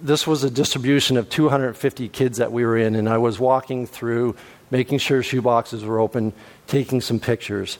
this 0.00 0.26
was 0.26 0.44
a 0.44 0.50
distribution 0.50 1.16
of 1.16 1.28
250 1.28 2.08
kids 2.08 2.38
that 2.38 2.52
we 2.52 2.64
were 2.64 2.76
in, 2.76 2.94
and 2.94 3.08
I 3.08 3.18
was 3.18 3.38
walking 3.38 3.86
through, 3.86 4.36
making 4.70 4.98
sure 4.98 5.22
shoeboxes 5.22 5.84
were 5.84 5.98
open, 5.98 6.32
taking 6.66 7.00
some 7.00 7.18
pictures. 7.18 7.78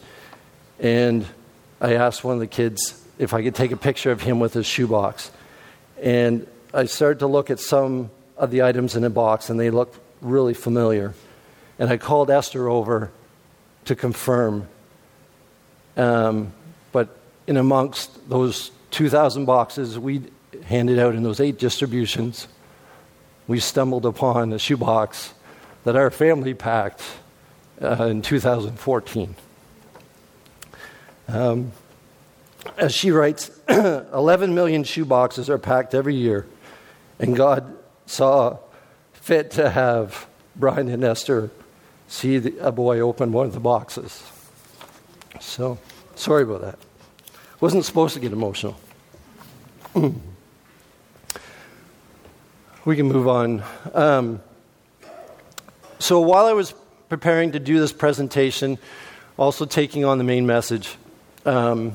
And 0.80 1.26
I 1.80 1.94
asked 1.94 2.24
one 2.24 2.34
of 2.34 2.40
the 2.40 2.46
kids 2.46 3.02
if 3.18 3.32
I 3.32 3.42
could 3.42 3.54
take 3.54 3.72
a 3.72 3.76
picture 3.76 4.10
of 4.10 4.22
him 4.22 4.40
with 4.40 4.54
his 4.54 4.66
shoebox. 4.66 5.30
And 6.02 6.46
I 6.72 6.84
started 6.84 7.20
to 7.20 7.26
look 7.26 7.50
at 7.50 7.60
some 7.60 8.10
of 8.36 8.50
the 8.50 8.62
items 8.62 8.94
in 8.94 9.02
the 9.02 9.10
box, 9.10 9.50
and 9.50 9.58
they 9.58 9.70
looked 9.70 9.98
really 10.20 10.54
familiar. 10.54 11.14
And 11.78 11.90
I 11.90 11.96
called 11.96 12.30
Esther 12.30 12.68
over 12.68 13.10
to 13.84 13.96
confirm. 13.96 14.68
Um, 15.96 16.52
but 16.92 17.16
in 17.46 17.56
amongst 17.56 18.28
those 18.28 18.70
2,000 18.90 19.44
boxes 19.44 19.98
we 19.98 20.22
handed 20.64 20.98
out 20.98 21.14
in 21.14 21.22
those 21.22 21.40
eight 21.40 21.58
distributions, 21.58 22.48
we 23.46 23.60
stumbled 23.60 24.06
upon 24.06 24.52
a 24.52 24.58
shoebox 24.58 25.32
that 25.84 25.96
our 25.96 26.10
family 26.10 26.54
packed 26.54 27.02
uh, 27.80 28.04
in 28.04 28.22
2014. 28.22 29.34
Um, 31.28 31.72
as 32.76 32.94
she 32.94 33.10
writes, 33.10 33.50
11 34.14 34.54
million 34.54 34.82
shoeboxes 34.82 35.48
are 35.48 35.58
packed 35.58 35.94
every 35.94 36.14
year, 36.14 36.46
and 37.18 37.36
God 37.36 37.76
saw 38.06 38.58
fit 39.12 39.50
to 39.52 39.68
have 39.68 40.26
Brian 40.56 40.88
and 40.88 41.04
Esther 41.04 41.50
see 42.08 42.38
the, 42.38 42.56
a 42.60 42.72
boy 42.72 43.00
open 43.00 43.30
one 43.32 43.44
of 43.46 43.52
the 43.52 43.60
boxes. 43.60 44.22
So, 45.40 45.78
sorry 46.14 46.44
about 46.44 46.62
that. 46.62 46.78
Wasn't 47.60 47.84
supposed 47.84 48.14
to 48.14 48.20
get 48.20 48.32
emotional. 48.32 48.74
we 49.94 50.16
can 52.96 53.06
move 53.06 53.28
on. 53.28 53.62
Um, 53.92 54.40
so, 55.98 56.20
while 56.20 56.46
I 56.46 56.52
was 56.52 56.74
preparing 57.10 57.52
to 57.52 57.60
do 57.60 57.78
this 57.80 57.92
presentation, 57.92 58.78
also 59.36 59.66
taking 59.66 60.06
on 60.06 60.16
the 60.16 60.24
main 60.24 60.46
message, 60.46 60.96
um, 61.44 61.94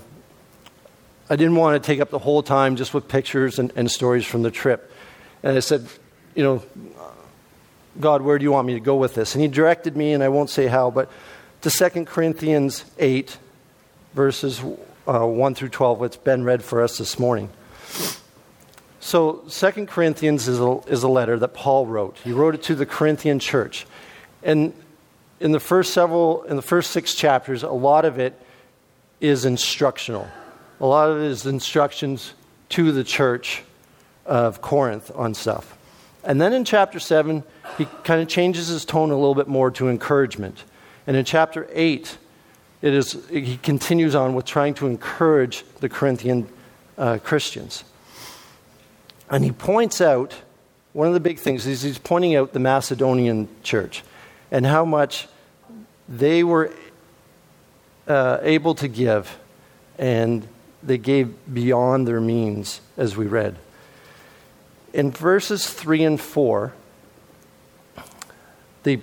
I 1.29 1.35
didn't 1.35 1.55
want 1.55 1.81
to 1.81 1.85
take 1.85 1.99
up 1.99 2.09
the 2.09 2.19
whole 2.19 2.43
time 2.43 2.75
just 2.75 2.93
with 2.93 3.07
pictures 3.07 3.59
and, 3.59 3.71
and 3.75 3.89
stories 3.89 4.25
from 4.25 4.41
the 4.41 4.51
trip. 4.51 4.91
And 5.41 5.55
I 5.55 5.61
said, 5.61 5.87
you 6.35 6.43
know, 6.43 6.63
God, 7.99 8.21
where 8.21 8.37
do 8.37 8.43
you 8.43 8.51
want 8.51 8.67
me 8.67 8.73
to 8.73 8.79
go 8.79 8.95
with 8.95 9.15
this? 9.15 9.35
And 9.35 9.41
he 9.41 9.47
directed 9.47 9.95
me, 9.95 10.13
and 10.13 10.23
I 10.23 10.29
won't 10.29 10.49
say 10.49 10.67
how, 10.67 10.91
but 10.91 11.09
to 11.61 11.69
2 11.69 12.05
Corinthians 12.05 12.83
8, 12.97 13.37
verses 14.13 14.61
uh, 15.07 15.25
1 15.25 15.55
through 15.55 15.69
12, 15.69 15.99
what's 15.99 16.17
been 16.17 16.43
read 16.43 16.63
for 16.63 16.81
us 16.81 16.97
this 16.97 17.19
morning. 17.19 17.49
So, 18.99 19.43
2 19.49 19.85
Corinthians 19.85 20.47
is 20.47 20.59
a, 20.59 20.79
is 20.87 21.03
a 21.03 21.07
letter 21.07 21.37
that 21.39 21.53
Paul 21.53 21.85
wrote. 21.85 22.17
He 22.23 22.31
wrote 22.31 22.55
it 22.55 22.63
to 22.63 22.75
the 22.75 22.85
Corinthian 22.85 23.39
church. 23.39 23.85
And 24.41 24.73
in 25.39 25.51
the 25.51 25.59
first 25.59 25.93
several, 25.93 26.43
in 26.43 26.55
the 26.55 26.61
first 26.61 26.91
six 26.91 27.13
chapters, 27.13 27.63
a 27.63 27.69
lot 27.69 28.05
of 28.05 28.17
it 28.17 28.39
is 29.19 29.45
instructional. 29.45 30.27
A 30.79 30.85
lot 30.85 31.09
of 31.09 31.17
it 31.17 31.25
is 31.25 31.45
instructions 31.45 32.33
to 32.69 32.91
the 32.91 33.03
church 33.03 33.63
of 34.25 34.61
Corinth 34.61 35.11
on 35.15 35.33
stuff. 35.33 35.77
And 36.23 36.39
then 36.39 36.53
in 36.53 36.65
chapter 36.65 36.99
7, 36.99 37.43
he 37.77 37.85
kind 38.03 38.21
of 38.21 38.27
changes 38.27 38.67
his 38.67 38.85
tone 38.85 39.11
a 39.11 39.15
little 39.15 39.35
bit 39.35 39.47
more 39.47 39.71
to 39.71 39.89
encouragement. 39.89 40.63
And 41.05 41.17
in 41.17 41.25
chapter 41.25 41.67
8, 41.71 42.17
it 42.81 42.93
is, 42.93 43.17
he 43.29 43.57
continues 43.57 44.15
on 44.15 44.33
with 44.33 44.45
trying 44.45 44.73
to 44.75 44.87
encourage 44.87 45.63
the 45.79 45.89
Corinthian 45.89 46.47
uh, 46.97 47.17
Christians. 47.23 47.83
And 49.29 49.43
he 49.43 49.51
points 49.51 49.99
out 50.01 50.35
one 50.93 51.07
of 51.07 51.13
the 51.13 51.19
big 51.19 51.39
things 51.39 51.65
is 51.65 51.81
he's 51.81 51.97
pointing 51.97 52.35
out 52.35 52.53
the 52.53 52.59
Macedonian 52.59 53.47
church 53.63 54.03
and 54.51 54.65
how 54.65 54.85
much 54.85 55.27
they 56.07 56.43
were 56.43 56.71
uh, 58.07 58.37
able 58.41 58.75
to 58.75 58.87
give, 58.87 59.37
and 59.97 60.47
they 60.85 60.97
gave 60.97 61.33
beyond 61.51 62.07
their 62.07 62.21
means, 62.21 62.81
as 62.97 63.15
we 63.15 63.25
read. 63.25 63.57
In 64.93 65.11
verses 65.11 65.69
3 65.69 66.03
and 66.03 66.21
4, 66.21 66.73
they, 68.83 69.01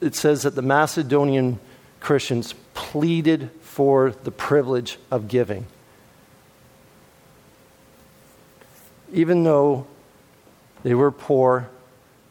it 0.00 0.14
says 0.14 0.42
that 0.42 0.54
the 0.54 0.62
Macedonian 0.62 1.60
Christians 2.00 2.54
pleaded 2.74 3.50
for 3.60 4.10
the 4.24 4.30
privilege 4.30 4.98
of 5.10 5.28
giving. 5.28 5.66
Even 9.12 9.44
though 9.44 9.86
they 10.82 10.94
were 10.94 11.10
poor, 11.10 11.68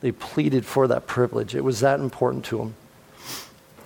they 0.02 0.12
pleaded 0.12 0.66
for 0.66 0.88
that 0.88 1.08
privilege. 1.08 1.56
It 1.56 1.64
was 1.64 1.82
that 1.82 2.00
important 2.00 2.46
to 2.46 2.58
them. 2.58 2.76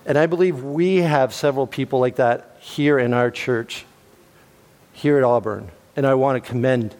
And 0.06 0.18
I 0.18 0.26
believe 0.26 0.62
we 0.62 0.96
have 0.96 1.32
several 1.32 1.66
people 1.66 1.98
like 1.98 2.16
that 2.16 2.56
here 2.60 2.98
in 2.98 3.14
our 3.14 3.30
church, 3.30 3.84
here 4.94 5.18
at 5.18 5.24
Auburn. 5.24 5.70
And 5.96 6.06
I 6.06 6.14
want 6.14 6.42
to 6.42 6.50
commend 6.50 6.96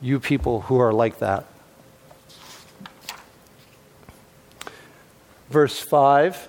you 0.00 0.20
people 0.20 0.62
who 0.62 0.78
are 0.78 0.92
like 0.92 1.18
that. 1.18 1.46
Verse 5.50 5.78
5 5.80 6.48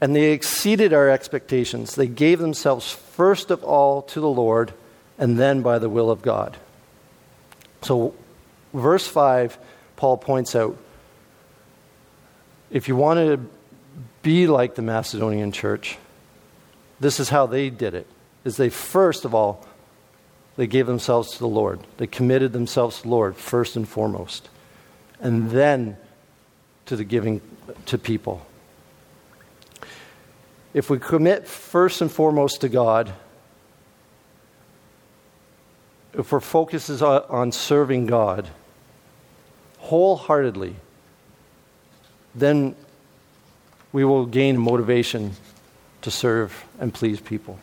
And 0.00 0.14
they 0.14 0.32
exceeded 0.32 0.92
our 0.92 1.08
expectations. 1.08 1.94
They 1.94 2.08
gave 2.08 2.38
themselves 2.38 2.90
first 2.90 3.50
of 3.50 3.64
all 3.64 4.02
to 4.02 4.20
the 4.20 4.28
Lord 4.28 4.74
and 5.16 5.38
then 5.38 5.62
by 5.62 5.78
the 5.78 5.88
will 5.88 6.10
of 6.10 6.22
God. 6.22 6.56
So, 7.82 8.14
verse 8.74 9.06
5, 9.06 9.58
Paul 9.96 10.16
points 10.16 10.54
out 10.54 10.76
if 12.70 12.88
you 12.88 12.96
want 12.96 13.18
to 13.18 13.40
be 14.22 14.46
like 14.46 14.74
the 14.74 14.82
Macedonian 14.82 15.52
church, 15.52 15.98
this 17.02 17.18
is 17.18 17.28
how 17.28 17.46
they 17.46 17.68
did 17.68 17.94
it. 17.94 18.06
Is 18.44 18.56
they 18.56 18.70
first 18.70 19.24
of 19.24 19.34
all 19.34 19.66
they 20.56 20.66
gave 20.66 20.86
themselves 20.86 21.32
to 21.32 21.38
the 21.38 21.48
Lord. 21.48 21.80
They 21.96 22.06
committed 22.06 22.52
themselves 22.52 22.98
to 22.98 23.02
the 23.02 23.08
Lord 23.08 23.36
first 23.36 23.74
and 23.74 23.88
foremost. 23.88 24.48
And 25.20 25.50
then 25.50 25.96
to 26.86 26.96
the 26.96 27.04
giving 27.04 27.40
to 27.86 27.98
people. 27.98 28.44
If 30.74 30.90
we 30.90 30.98
commit 30.98 31.46
first 31.48 32.00
and 32.00 32.10
foremost 32.10 32.60
to 32.62 32.68
God, 32.68 33.12
if 36.14 36.32
our 36.32 36.40
focus 36.40 36.90
is 36.90 37.02
on 37.02 37.52
serving 37.52 38.06
God 38.06 38.48
wholeheartedly, 39.78 40.76
then 42.34 42.76
we 43.92 44.04
will 44.04 44.26
gain 44.26 44.58
motivation 44.58 45.32
to 46.02 46.10
serve 46.10 46.64
and 46.78 46.92
please 46.92 47.20
people. 47.20 47.58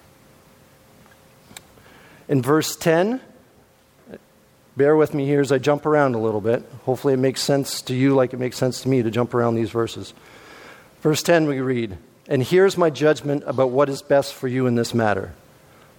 In 2.28 2.42
verse 2.42 2.76
10, 2.76 3.22
bear 4.78 4.96
with 4.96 5.14
me 5.14 5.26
here 5.26 5.42
as 5.42 5.52
I 5.52 5.58
jump 5.58 5.86
around 5.86 6.16
a 6.16 6.20
little 6.20 6.42
bit. 6.42 6.64
Hopefully, 6.86 7.14
it 7.14 7.18
makes 7.18 7.42
sense 7.42 7.82
to 7.84 7.96
you 7.96 8.16
like 8.16 8.34
it 8.34 8.40
makes 8.40 8.58
sense 8.58 8.82
to 8.82 8.90
me 8.90 9.02
to 9.02 9.12
jump 9.12 9.34
around 9.34 9.56
these 9.56 9.72
verses. 9.72 10.14
Verse 11.02 11.24
10, 11.24 11.48
we 11.48 11.60
read, 11.60 11.98
And 12.28 12.44
here's 12.44 12.78
my 12.78 12.90
judgment 12.90 13.44
about 13.48 13.72
what 13.72 13.90
is 13.90 14.02
best 14.02 14.34
for 14.34 14.48
you 14.48 14.68
in 14.68 14.76
this 14.76 14.94
matter. 14.94 15.34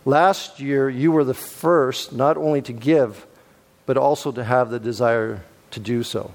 Last 0.05 0.61
year, 0.61 0.89
you 0.89 1.13
were 1.13 1.25
the 1.25 1.35
first 1.35 2.13
not 2.13 2.37
only 2.37 2.63
to 2.63 2.73
give, 2.73 3.27
but 3.85 3.97
also 3.97 4.31
to 4.33 4.45
have 4.45 4.71
the 4.71 4.81
desire 4.81 5.43
to 5.73 5.81
do 5.81 6.03
so. 6.03 6.33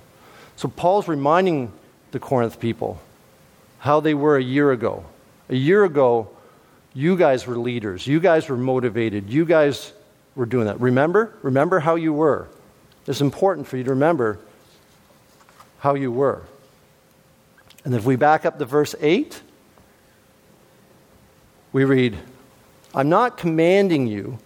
So, 0.56 0.68
Paul's 0.68 1.08
reminding 1.08 1.72
the 2.12 2.20
Corinth 2.20 2.60
people 2.60 3.02
how 3.80 4.00
they 4.00 4.14
were 4.14 4.36
a 4.36 4.44
year 4.44 4.72
ago. 4.72 5.06
A 5.50 5.56
year 5.56 5.84
ago, 5.84 6.30
you 6.94 7.18
guys 7.18 7.46
were 7.46 7.58
leaders. 7.58 8.08
You 8.08 8.20
guys 8.20 8.50
were 8.50 8.58
motivated. 8.58 9.30
You 9.30 9.46
guys 9.46 9.94
were 10.36 10.46
doing 10.46 10.66
that. 10.66 10.80
Remember? 10.80 11.38
Remember 11.42 11.80
how 11.80 11.96
you 11.96 12.14
were. 12.14 12.48
It's 13.08 13.22
important 13.22 13.68
for 13.68 13.78
you 13.78 13.84
to 13.84 13.92
remember 13.92 14.40
how 15.80 15.94
you 15.94 16.12
were. 16.12 16.42
And 17.84 17.94
if 17.94 18.06
we 18.06 18.16
back 18.16 18.46
up 18.46 18.58
to 18.58 18.66
verse 18.66 18.96
8, 19.00 19.42
we 21.72 21.84
read, 21.84 22.18
I'm 22.96 23.10
not 23.10 23.38
commanding 23.38 24.08
you, 24.08 24.40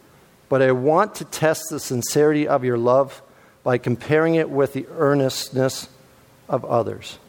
but 0.49 0.62
I 0.62 0.71
want 0.71 1.15
to 1.15 1.25
test 1.25 1.65
the 1.69 1.79
sincerity 1.79 2.47
of 2.47 2.63
your 2.63 2.77
love 2.77 3.21
by 3.63 3.77
comparing 3.77 4.35
it 4.35 4.49
with 4.49 4.73
the 4.73 4.88
earnestness 4.97 5.88
of 6.49 6.65
others. 6.65 7.19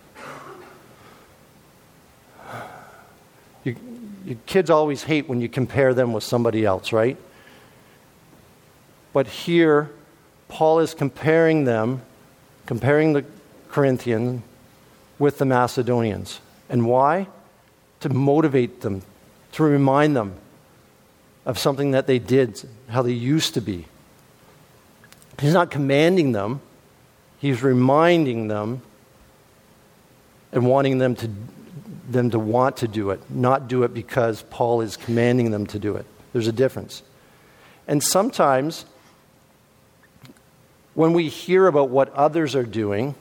You, 3.62 3.76
your 3.76 4.10
kids 4.46 4.70
always 4.70 5.04
hate 5.04 5.28
when 5.28 5.40
you 5.40 5.48
compare 5.48 5.94
them 5.94 6.12
with 6.12 6.24
somebody 6.24 6.64
else, 6.64 6.92
right? 6.92 7.16
But 9.12 9.26
here, 9.26 9.90
Paul 10.48 10.80
is 10.80 10.94
comparing 10.94 11.64
them, 11.64 12.02
comparing 12.66 13.12
the 13.12 13.24
Corinthians 13.68 14.42
with 15.18 15.38
the 15.38 15.44
Macedonians. 15.44 16.40
And 16.68 16.87
why? 16.87 17.28
To 18.00 18.09
motivate 18.09 18.80
them, 18.80 19.02
to 19.52 19.62
remind 19.62 20.16
them 20.16 20.35
of 21.44 21.59
something 21.59 21.92
that 21.92 22.06
they 22.06 22.18
did, 22.18 22.62
how 22.88 23.02
they 23.02 23.12
used 23.12 23.54
to 23.54 23.61
be. 23.61 23.87
He's 25.40 25.54
not 25.54 25.70
commanding 25.70 26.33
them, 26.33 26.61
he's 27.38 27.62
reminding 27.62 28.48
them 28.48 28.83
and 30.52 30.66
wanting 30.66 30.98
them 30.98 31.14
to 31.16 31.30
them 32.12 32.31
to 32.31 32.38
want 32.38 32.79
to 32.79 32.88
do 32.88 33.11
it, 33.11 33.20
not 33.31 33.68
do 33.68 33.83
it 33.83 33.94
because 33.94 34.42
Paul 34.51 34.81
is 34.81 34.96
commanding 34.96 35.51
them 35.51 35.66
to 35.68 35.79
do 35.79 35.96
it. 35.96 36.07
There's 36.33 36.46
a 36.46 36.53
difference. 36.53 37.03
And 37.87 38.03
sometimes, 38.03 38.85
when 40.94 41.12
we 41.12 41.29
hear 41.29 41.66
about 41.66 41.90
what 41.90 42.12
others 42.14 42.55
are 42.55 42.64
doing, 42.64 43.14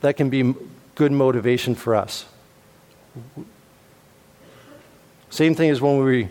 that 0.00 0.16
can 0.16 0.30
be 0.30 0.54
good 0.94 1.12
motivation 1.12 1.74
for 1.74 1.94
us. 1.94 2.26
Same 5.30 5.54
thing 5.54 5.70
as 5.70 5.80
when 5.80 6.04
we 6.04 6.28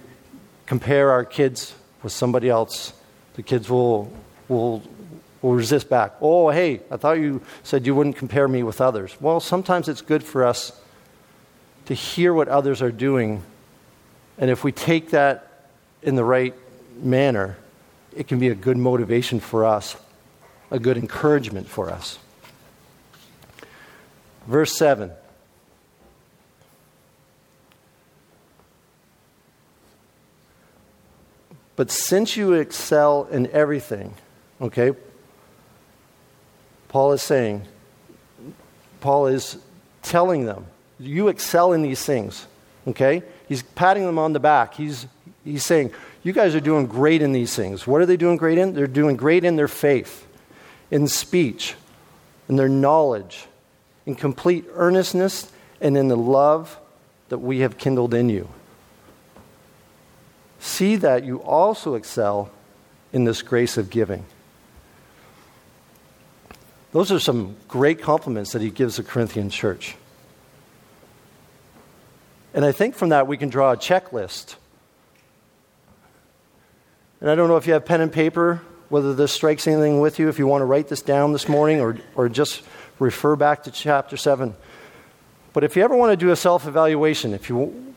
compare 0.66 1.12
our 1.12 1.26
kids 1.26 1.74
with 2.04 2.12
somebody 2.12 2.50
else. 2.50 2.94
The 3.34 3.44
kids 3.44 3.70
will, 3.70 4.14
will, 4.48 4.84
will 5.42 5.54
resist 5.54 5.90
back. 5.90 6.14
Oh, 6.22 6.50
hey, 6.50 6.82
I 6.92 6.98
thought 6.98 7.14
you 7.14 7.42
said 7.64 7.86
you 7.86 7.96
wouldn't 7.96 8.16
compare 8.16 8.48
me 8.48 8.64
with 8.64 8.80
others. 8.80 9.16
Well, 9.20 9.40
sometimes 9.40 9.90
it's 9.90 10.02
good 10.02 10.24
for 10.24 10.46
us 10.46 10.80
to 11.86 11.94
hear 11.94 12.34
what 12.34 12.48
others 12.48 12.82
are 12.82 12.92
doing. 12.92 13.44
And 14.38 14.50
if 14.50 14.64
we 14.64 14.72
take 14.72 15.12
that 15.12 15.68
in 16.02 16.16
the 16.16 16.24
right 16.24 16.54
manner, 17.02 17.58
it 18.16 18.28
can 18.28 18.40
be 18.40 18.50
a 18.50 18.56
good 18.56 18.78
motivation 18.78 19.40
for 19.40 19.66
us, 19.66 19.96
a 20.70 20.80
good 20.80 20.98
encouragement 20.98 21.68
for 21.68 21.90
us. 21.90 22.20
Verse 24.48 24.78
7. 24.78 25.12
But 31.76 31.90
since 31.90 32.38
you 32.38 32.54
excel 32.54 33.28
in 33.32 33.48
everything, 33.48 34.14
okay, 34.60 34.92
Paul 36.92 37.14
is 37.14 37.22
saying, 37.22 37.66
Paul 39.00 39.28
is 39.28 39.58
telling 40.02 40.44
them, 40.44 40.66
you 41.00 41.30
excel 41.30 41.72
in 41.72 41.84
these 41.84 42.04
things, 42.04 42.46
okay? 42.86 43.24
He's 43.48 43.64
patting 43.64 44.06
them 44.06 44.20
on 44.20 44.34
the 44.34 44.42
back. 44.42 44.74
He's, 44.74 45.08
he's 45.46 45.64
saying, 45.64 45.94
you 46.22 46.34
guys 46.34 46.54
are 46.54 46.60
doing 46.60 46.88
great 46.88 47.22
in 47.22 47.32
these 47.32 47.56
things. 47.56 47.88
What 47.88 48.02
are 48.02 48.06
they 48.06 48.18
doing 48.18 48.36
great 48.36 48.58
in? 48.58 48.74
They're 48.74 48.88
doing 48.88 49.16
great 49.16 49.46
in 49.46 49.56
their 49.56 49.70
faith, 49.70 50.28
in 50.92 51.08
speech, 51.08 51.76
in 52.50 52.58
their 52.58 52.68
knowledge, 52.68 53.46
in 54.06 54.14
complete 54.14 54.66
earnestness, 54.74 55.50
and 55.80 55.96
in 55.96 56.10
the 56.10 56.18
love 56.18 56.78
that 57.30 57.38
we 57.38 57.60
have 57.60 57.78
kindled 57.78 58.14
in 58.14 58.28
you. 58.28 58.50
See 60.60 60.98
that 60.98 61.24
you 61.24 61.42
also 61.42 61.96
excel 61.96 62.52
in 63.14 63.24
this 63.24 63.42
grace 63.42 63.78
of 63.78 63.90
giving. 63.90 64.26
Those 66.92 67.12
are 67.12 67.20
some 67.20 67.56
great 67.68 68.02
compliments 68.02 68.52
that 68.52 68.62
he 68.62 68.70
gives 68.70 68.98
the 68.98 69.04
Corinthian 69.04 69.50
church. 69.50 69.96
And 72.54 72.66
I 72.66 72.72
think 72.72 72.96
from 72.96 73.10
that 73.10 73.28
we 73.28 73.38
can 73.38 73.50
draw 73.50 73.72
a 73.72 73.78
checklist. 73.78 74.56
And 77.22 77.30
I 77.30 77.36
don't 77.36 77.48
know 77.48 77.58
if 77.58 77.66
you 77.66 77.74
have 77.74 77.86
pen 77.86 78.02
and 78.02 78.12
paper, 78.12 78.62
whether 78.90 79.14
this 79.14 79.32
strikes 79.32 79.68
anything 79.68 80.02
with 80.02 80.20
you, 80.20 80.28
if 80.28 80.38
you 80.38 80.48
want 80.48 80.62
to 80.62 80.66
write 80.66 80.90
this 80.90 81.02
down 81.02 81.32
this 81.32 81.48
morning 81.48 81.80
or, 81.80 81.98
or 82.16 82.28
just 82.28 82.62
refer 83.00 83.38
back 83.38 83.64
to 83.64 83.72
chapter 83.72 84.18
7. 84.18 84.54
But 85.54 85.64
if 85.64 85.76
you 85.78 85.84
ever 85.84 85.96
want 85.96 86.12
to 86.12 86.18
do 86.18 86.32
a 86.32 86.36
self 86.36 86.68
evaluation, 86.68 87.34
if 87.34 87.48
you, 87.48 87.94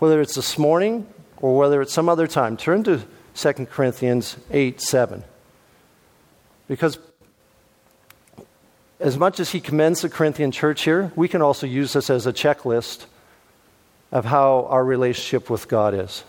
whether 0.00 0.20
it's 0.20 0.34
this 0.34 0.58
morning 0.58 1.06
or 1.36 1.56
whether 1.56 1.80
it's 1.80 1.92
some 1.92 2.08
other 2.08 2.26
time, 2.26 2.56
turn 2.56 2.82
to 2.84 3.02
2 3.34 3.52
Corinthians 3.66 4.36
8 4.50 4.80
7. 4.80 5.22
Because 6.66 6.98
as 9.02 9.18
much 9.18 9.40
as 9.40 9.50
he 9.50 9.60
commends 9.60 10.00
the 10.00 10.08
Corinthian 10.08 10.52
church 10.52 10.82
here, 10.82 11.12
we 11.16 11.26
can 11.26 11.42
also 11.42 11.66
use 11.66 11.92
this 11.92 12.08
as 12.08 12.26
a 12.26 12.32
checklist 12.32 13.06
of 14.12 14.24
how 14.24 14.66
our 14.70 14.84
relationship 14.84 15.50
with 15.50 15.66
God 15.66 15.92
is. 15.92 16.22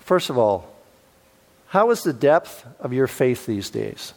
First 0.00 0.30
of 0.30 0.38
all, 0.38 0.74
how 1.66 1.90
is 1.90 2.02
the 2.02 2.14
depth 2.14 2.66
of 2.80 2.94
your 2.94 3.06
faith 3.06 3.44
these 3.44 3.68
days? 3.68 4.14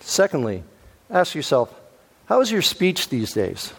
Secondly, 0.00 0.64
ask 1.08 1.36
yourself, 1.36 1.72
how 2.26 2.40
is 2.40 2.50
your 2.50 2.62
speech 2.62 3.08
these 3.08 3.32
days? 3.32 3.72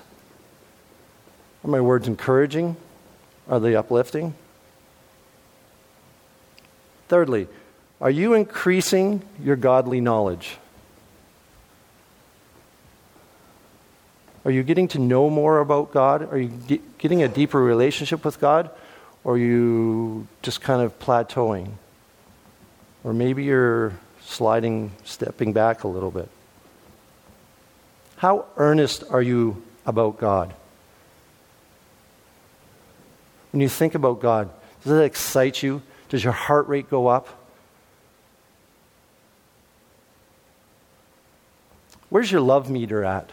Are 1.66 1.70
my 1.70 1.82
words 1.82 2.08
encouraging? 2.08 2.78
Are 3.50 3.60
they 3.60 3.76
uplifting? 3.76 4.36
Thirdly, 7.10 7.48
are 8.02 8.10
you 8.10 8.34
increasing 8.34 9.22
your 9.44 9.56
godly 9.56 10.00
knowledge? 10.02 10.58
Are 14.46 14.52
you 14.52 14.64
getting 14.64 14.88
to 14.90 15.00
know 15.00 15.30
more 15.30 15.60
about 15.60 15.92
God? 15.92 16.32
Are 16.32 16.40
you 16.40 16.82
getting 16.98 17.24
a 17.24 17.28
deeper 17.28 17.62
relationship 17.62 18.24
with 18.24 18.40
God? 18.40 18.70
Or 19.24 19.34
are 19.34 19.38
you 19.38 20.28
just 20.42 20.62
kind 20.62 20.82
of 20.82 20.98
plateauing? 20.98 21.72
Or 23.04 23.14
maybe 23.14 23.44
you're 23.44 23.94
sliding, 24.22 24.92
stepping 25.04 25.52
back 25.52 25.84
a 25.84 25.88
little 25.88 26.12
bit. 26.12 26.30
How 28.16 28.46
earnest 28.58 29.04
are 29.10 29.22
you 29.22 29.62
about 29.86 30.18
God? 30.18 30.54
When 33.52 33.62
you 33.62 33.70
think 33.70 33.96
about 33.96 34.22
God, 34.22 34.50
does 34.84 34.94
that 34.94 35.04
excite 35.04 35.62
you? 35.64 35.82
Does 36.10 36.24
your 36.24 36.34
heart 36.34 36.68
rate 36.68 36.90
go 36.90 37.08
up? 37.08 37.28
Where's 42.10 42.32
your 42.32 42.42
love 42.42 42.70
meter 42.70 43.04
at? 43.04 43.30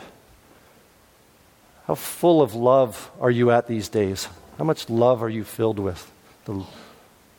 How 1.86 1.94
full 1.94 2.42
of 2.42 2.54
love 2.54 3.10
are 3.20 3.30
you 3.30 3.50
at 3.50 3.68
these 3.68 3.88
days? 3.88 4.28
How 4.58 4.64
much 4.64 4.90
love 4.90 5.22
are 5.22 5.28
you 5.28 5.44
filled 5.44 5.78
with? 5.78 6.10
The, 6.44 6.64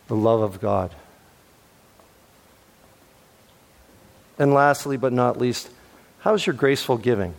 the 0.08 0.16
love 0.16 0.42
of 0.42 0.60
God. 0.62 0.96
And 4.40 4.54
lastly, 4.54 4.98
but 4.98 5.14
not 5.14 5.38
least, 5.38 5.70
how's 6.20 6.46
your 6.46 6.54
graceful 6.56 6.98
giving? 6.98 7.34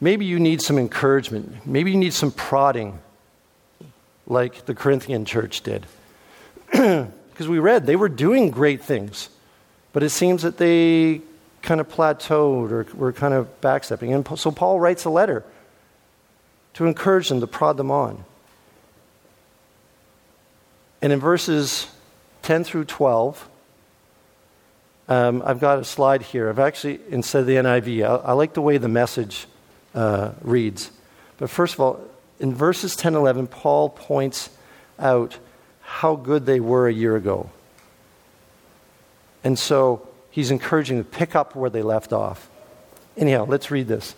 Maybe 0.00 0.24
you 0.24 0.38
need 0.38 0.62
some 0.62 0.78
encouragement. 0.78 1.66
Maybe 1.66 1.90
you 1.90 1.96
need 1.96 2.12
some 2.12 2.30
prodding, 2.30 3.00
like 4.28 4.66
the 4.66 4.74
Corinthian 4.74 5.24
church 5.24 5.62
did. 5.62 5.86
Because 7.38 7.48
we 7.48 7.60
read 7.60 7.86
they 7.86 7.94
were 7.94 8.08
doing 8.08 8.50
great 8.50 8.82
things, 8.82 9.28
but 9.92 10.02
it 10.02 10.10
seems 10.10 10.42
that 10.42 10.56
they 10.56 11.20
kind 11.62 11.80
of 11.80 11.88
plateaued 11.88 12.72
or 12.72 12.86
were 12.96 13.12
kind 13.12 13.32
of 13.32 13.60
backstepping. 13.60 14.12
And 14.12 14.38
so 14.38 14.50
Paul 14.50 14.80
writes 14.80 15.04
a 15.04 15.10
letter 15.10 15.44
to 16.74 16.86
encourage 16.86 17.28
them, 17.28 17.38
to 17.38 17.46
prod 17.46 17.76
them 17.76 17.92
on. 17.92 18.24
And 21.00 21.12
in 21.12 21.20
verses 21.20 21.86
10 22.42 22.64
through 22.64 22.86
12, 22.86 23.48
um, 25.08 25.42
I've 25.44 25.60
got 25.60 25.78
a 25.78 25.84
slide 25.84 26.22
here. 26.22 26.48
I've 26.48 26.58
actually, 26.58 26.98
instead 27.08 27.40
of 27.40 27.46
the 27.46 27.54
NIV, 27.54 28.02
I, 28.02 28.30
I 28.30 28.32
like 28.32 28.54
the 28.54 28.62
way 28.62 28.78
the 28.78 28.88
message 28.88 29.46
uh, 29.94 30.32
reads. 30.42 30.90
But 31.38 31.50
first 31.50 31.74
of 31.74 31.80
all, 31.80 32.00
in 32.40 32.54
verses 32.54 32.96
10 32.96 33.14
11, 33.14 33.46
Paul 33.46 33.88
points 33.88 34.50
out 34.98 35.38
how 35.80 36.16
good 36.16 36.46
they 36.46 36.60
were 36.60 36.86
a 36.86 36.92
year 36.92 37.16
ago. 37.16 37.50
And 39.44 39.58
so 39.58 40.06
he's 40.30 40.50
encouraging 40.50 40.98
them 40.98 41.04
to 41.04 41.10
pick 41.10 41.34
up 41.34 41.56
where 41.56 41.70
they 41.70 41.82
left 41.82 42.12
off. 42.12 42.48
Anyhow, 43.16 43.46
let's 43.48 43.70
read 43.70 43.88
this. 43.88 44.14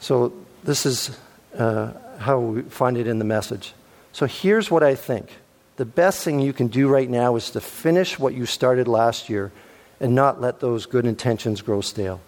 So 0.00 0.32
this 0.64 0.84
is 0.86 1.16
uh, 1.56 1.92
how 2.18 2.38
we 2.40 2.62
find 2.62 2.96
it 2.96 3.06
in 3.06 3.18
the 3.18 3.24
message. 3.24 3.72
So 4.12 4.26
here's 4.26 4.70
what 4.70 4.82
I 4.82 4.94
think 4.94 5.30
the 5.76 5.84
best 5.84 6.24
thing 6.24 6.40
you 6.40 6.52
can 6.52 6.66
do 6.66 6.88
right 6.88 7.08
now 7.08 7.36
is 7.36 7.50
to 7.52 7.60
finish 7.60 8.18
what 8.18 8.34
you 8.34 8.46
started 8.46 8.88
last 8.88 9.28
year 9.28 9.52
and 10.00 10.14
not 10.14 10.40
let 10.40 10.60
those 10.60 10.86
good 10.86 11.06
intentions 11.06 11.62
grow 11.62 11.80
stale. 11.80 12.20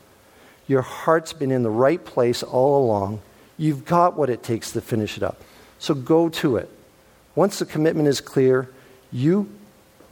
Your 0.68 0.82
heart's 0.82 1.32
been 1.32 1.50
in 1.50 1.64
the 1.64 1.70
right 1.70 2.04
place 2.04 2.44
all 2.44 2.84
along. 2.84 3.20
You've 3.60 3.84
got 3.84 4.16
what 4.16 4.30
it 4.30 4.42
takes 4.42 4.72
to 4.72 4.80
finish 4.80 5.18
it 5.18 5.22
up. 5.22 5.38
So 5.78 5.92
go 5.92 6.30
to 6.30 6.56
it. 6.56 6.70
Once 7.34 7.58
the 7.58 7.66
commitment 7.66 8.08
is 8.08 8.22
clear, 8.22 8.70
you 9.12 9.50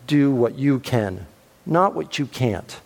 do 0.07 0.31
what 0.31 0.59
you 0.59 0.81
can, 0.81 1.27
not 1.65 1.95
what 1.95 2.19
you 2.19 2.27
can't. 2.27 2.79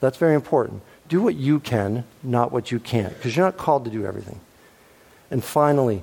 That's 0.00 0.18
very 0.18 0.34
important. 0.34 0.82
Do 1.08 1.22
what 1.22 1.34
you 1.34 1.58
can, 1.60 2.04
not 2.22 2.52
what 2.52 2.70
you 2.70 2.78
can't, 2.78 3.14
because 3.14 3.34
you're 3.34 3.46
not 3.46 3.56
called 3.56 3.86
to 3.86 3.90
do 3.90 4.04
everything. 4.04 4.38
And 5.30 5.42
finally, 5.42 6.02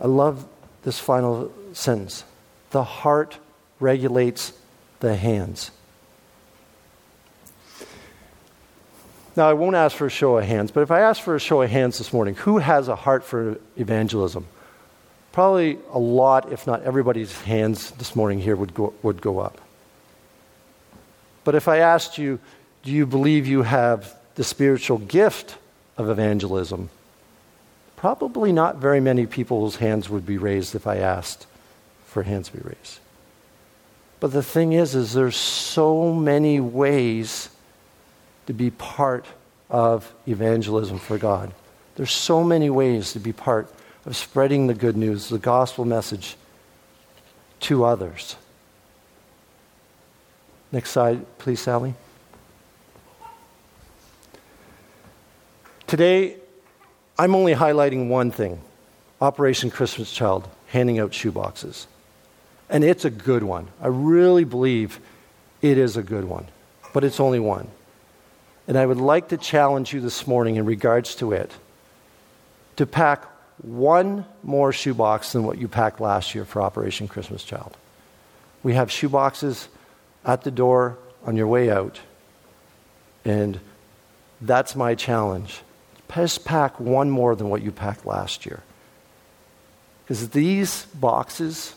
I 0.00 0.06
love 0.06 0.46
this 0.84 1.00
final 1.00 1.52
sentence 1.72 2.22
the 2.70 2.84
heart 2.84 3.38
regulates 3.80 4.52
the 5.00 5.16
hands. 5.16 5.72
Now, 9.34 9.48
I 9.48 9.54
won't 9.54 9.76
ask 9.76 9.96
for 9.96 10.06
a 10.06 10.10
show 10.10 10.36
of 10.36 10.44
hands, 10.44 10.70
but 10.70 10.82
if 10.82 10.90
I 10.90 11.00
ask 11.00 11.22
for 11.22 11.34
a 11.34 11.40
show 11.40 11.62
of 11.62 11.70
hands 11.70 11.98
this 11.98 12.12
morning, 12.12 12.34
who 12.34 12.58
has 12.58 12.88
a 12.88 12.96
heart 12.96 13.24
for 13.24 13.58
evangelism? 13.76 14.46
Probably 15.32 15.78
a 15.90 15.98
lot, 15.98 16.52
if 16.52 16.66
not 16.66 16.82
everybody's 16.82 17.40
hands 17.42 17.92
this 17.92 18.14
morning 18.14 18.40
here 18.40 18.54
would 18.56 18.74
go, 18.74 18.92
would 19.02 19.22
go 19.22 19.38
up. 19.38 19.60
But 21.44 21.54
if 21.54 21.66
I 21.66 21.78
asked 21.78 22.18
you, 22.18 22.38
do 22.82 22.90
you 22.90 23.06
believe 23.06 23.46
you 23.46 23.62
have 23.62 24.14
the 24.34 24.44
spiritual 24.44 24.98
gift 24.98 25.56
of 25.96 26.08
evangelism, 26.08 26.90
probably 27.96 28.52
not 28.52 28.76
very 28.76 29.00
many 29.00 29.26
people's 29.26 29.76
hands 29.76 30.08
would 30.08 30.26
be 30.26 30.38
raised 30.38 30.74
if 30.74 30.86
I 30.86 30.96
asked 30.96 31.46
for 32.06 32.22
hands 32.22 32.48
to 32.48 32.56
be 32.56 32.62
raised. 32.62 32.98
But 34.20 34.32
the 34.32 34.42
thing 34.42 34.72
is, 34.72 34.94
is 34.94 35.12
there's 35.12 35.36
so 35.36 36.12
many 36.12 36.60
ways 36.60 37.48
to 38.46 38.52
be 38.52 38.70
part 38.70 39.26
of 39.70 40.12
evangelism 40.26 40.98
for 40.98 41.18
God. 41.18 41.52
There's 41.94 42.12
so 42.12 42.42
many 42.42 42.70
ways 42.70 43.12
to 43.12 43.20
be 43.20 43.32
part 43.32 43.72
of 44.04 44.16
spreading 44.16 44.66
the 44.66 44.74
good 44.74 44.96
news, 44.96 45.28
the 45.28 45.38
gospel 45.38 45.84
message 45.84 46.36
to 47.60 47.84
others. 47.84 48.36
Next 50.72 50.90
slide, 50.90 51.24
please, 51.38 51.60
Sally. 51.60 51.94
Today, 55.86 56.36
I'm 57.18 57.34
only 57.34 57.54
highlighting 57.54 58.08
one 58.08 58.30
thing 58.30 58.60
Operation 59.20 59.70
Christmas 59.70 60.10
Child, 60.10 60.48
handing 60.68 60.98
out 60.98 61.12
shoeboxes. 61.12 61.86
And 62.68 62.82
it's 62.82 63.04
a 63.04 63.10
good 63.10 63.42
one. 63.42 63.68
I 63.80 63.88
really 63.88 64.44
believe 64.44 64.98
it 65.60 65.76
is 65.76 65.96
a 65.96 66.02
good 66.02 66.24
one, 66.24 66.46
but 66.94 67.04
it's 67.04 67.20
only 67.20 67.38
one. 67.38 67.68
And 68.68 68.78
I 68.78 68.86
would 68.86 68.98
like 68.98 69.28
to 69.28 69.36
challenge 69.36 69.92
you 69.92 70.00
this 70.00 70.26
morning 70.26 70.56
in 70.56 70.64
regards 70.64 71.14
to 71.16 71.32
it 71.32 71.52
to 72.76 72.86
pack 72.86 73.24
one 73.58 74.24
more 74.42 74.72
shoebox 74.72 75.32
than 75.32 75.44
what 75.44 75.58
you 75.58 75.68
packed 75.68 76.00
last 76.00 76.34
year 76.34 76.44
for 76.44 76.62
Operation 76.62 77.08
Christmas 77.08 77.44
Child. 77.44 77.76
We 78.62 78.74
have 78.74 78.88
shoeboxes 78.88 79.68
at 80.24 80.42
the 80.42 80.50
door 80.50 80.98
on 81.24 81.36
your 81.36 81.46
way 81.46 81.70
out. 81.70 82.00
And 83.24 83.60
that's 84.40 84.74
my 84.74 84.94
challenge. 84.94 85.60
Just 86.14 86.44
pack 86.44 86.78
one 86.78 87.10
more 87.10 87.34
than 87.34 87.48
what 87.48 87.62
you 87.62 87.72
packed 87.72 88.04
last 88.04 88.44
year. 88.44 88.62
Because 90.04 90.28
these 90.30 90.84
boxes 90.86 91.74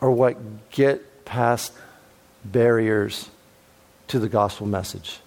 are 0.00 0.10
what 0.10 0.70
get 0.70 1.24
past 1.24 1.72
barriers 2.44 3.28
to 4.08 4.18
the 4.18 4.28
gospel 4.28 4.66
message. 4.66 5.20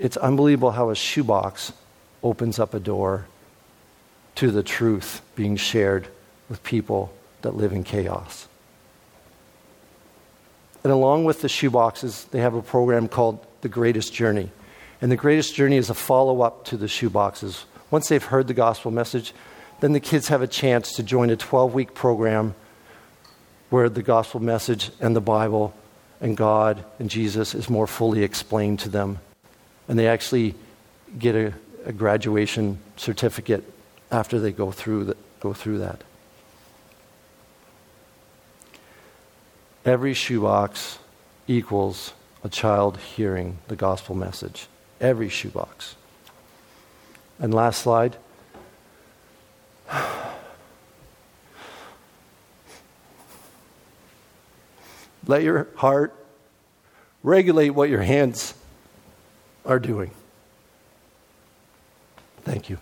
It's 0.00 0.16
unbelievable 0.16 0.70
how 0.70 0.88
a 0.88 0.94
shoebox 0.94 1.74
opens 2.22 2.58
up 2.58 2.72
a 2.72 2.80
door 2.80 3.26
to 4.36 4.50
the 4.50 4.62
truth 4.62 5.20
being 5.36 5.56
shared 5.56 6.08
with 6.48 6.64
people 6.64 7.12
that 7.42 7.54
live 7.54 7.74
in 7.74 7.84
chaos. 7.84 8.48
And 10.82 10.90
along 10.90 11.26
with 11.26 11.42
the 11.42 11.48
shoeboxes, 11.48 12.30
they 12.30 12.40
have 12.40 12.54
a 12.54 12.62
program 12.62 13.08
called 13.08 13.44
The 13.60 13.68
Greatest 13.68 14.14
Journey. 14.14 14.50
And 15.02 15.12
the 15.12 15.16
Greatest 15.16 15.54
Journey 15.54 15.76
is 15.76 15.90
a 15.90 15.94
follow 15.94 16.40
up 16.40 16.64
to 16.66 16.78
the 16.78 16.86
shoeboxes. 16.86 17.64
Once 17.90 18.08
they've 18.08 18.24
heard 18.24 18.46
the 18.46 18.54
gospel 18.54 18.90
message, 18.90 19.34
then 19.80 19.92
the 19.92 20.00
kids 20.00 20.28
have 20.28 20.40
a 20.40 20.46
chance 20.46 20.94
to 20.94 21.02
join 21.02 21.28
a 21.28 21.36
12 21.36 21.74
week 21.74 21.92
program 21.92 22.54
where 23.68 23.90
the 23.90 24.02
gospel 24.02 24.40
message 24.40 24.90
and 24.98 25.14
the 25.14 25.20
Bible 25.20 25.74
and 26.22 26.38
God 26.38 26.86
and 26.98 27.10
Jesus 27.10 27.54
is 27.54 27.68
more 27.68 27.86
fully 27.86 28.22
explained 28.22 28.78
to 28.80 28.88
them. 28.88 29.18
And 29.90 29.98
they 29.98 30.06
actually 30.06 30.54
get 31.18 31.34
a, 31.34 31.52
a 31.84 31.92
graduation 31.92 32.78
certificate 32.96 33.64
after 34.12 34.38
they 34.38 34.52
go 34.52 34.70
through, 34.70 35.06
the, 35.06 35.16
go 35.40 35.52
through 35.52 35.78
that. 35.78 36.04
Every 39.84 40.14
shoebox 40.14 41.00
equals 41.48 42.12
a 42.44 42.48
child 42.48 42.98
hearing 42.98 43.58
the 43.66 43.74
gospel 43.74 44.14
message. 44.14 44.68
Every 45.00 45.28
shoebox. 45.28 45.96
And 47.40 47.52
last 47.52 47.82
slide. 47.82 48.16
Let 55.26 55.42
your 55.42 55.66
heart 55.74 56.14
regulate 57.24 57.70
what 57.70 57.90
your 57.90 58.02
hands 58.02 58.54
are 59.70 59.78
doing. 59.78 60.10
Thank 62.42 62.68
you. 62.68 62.78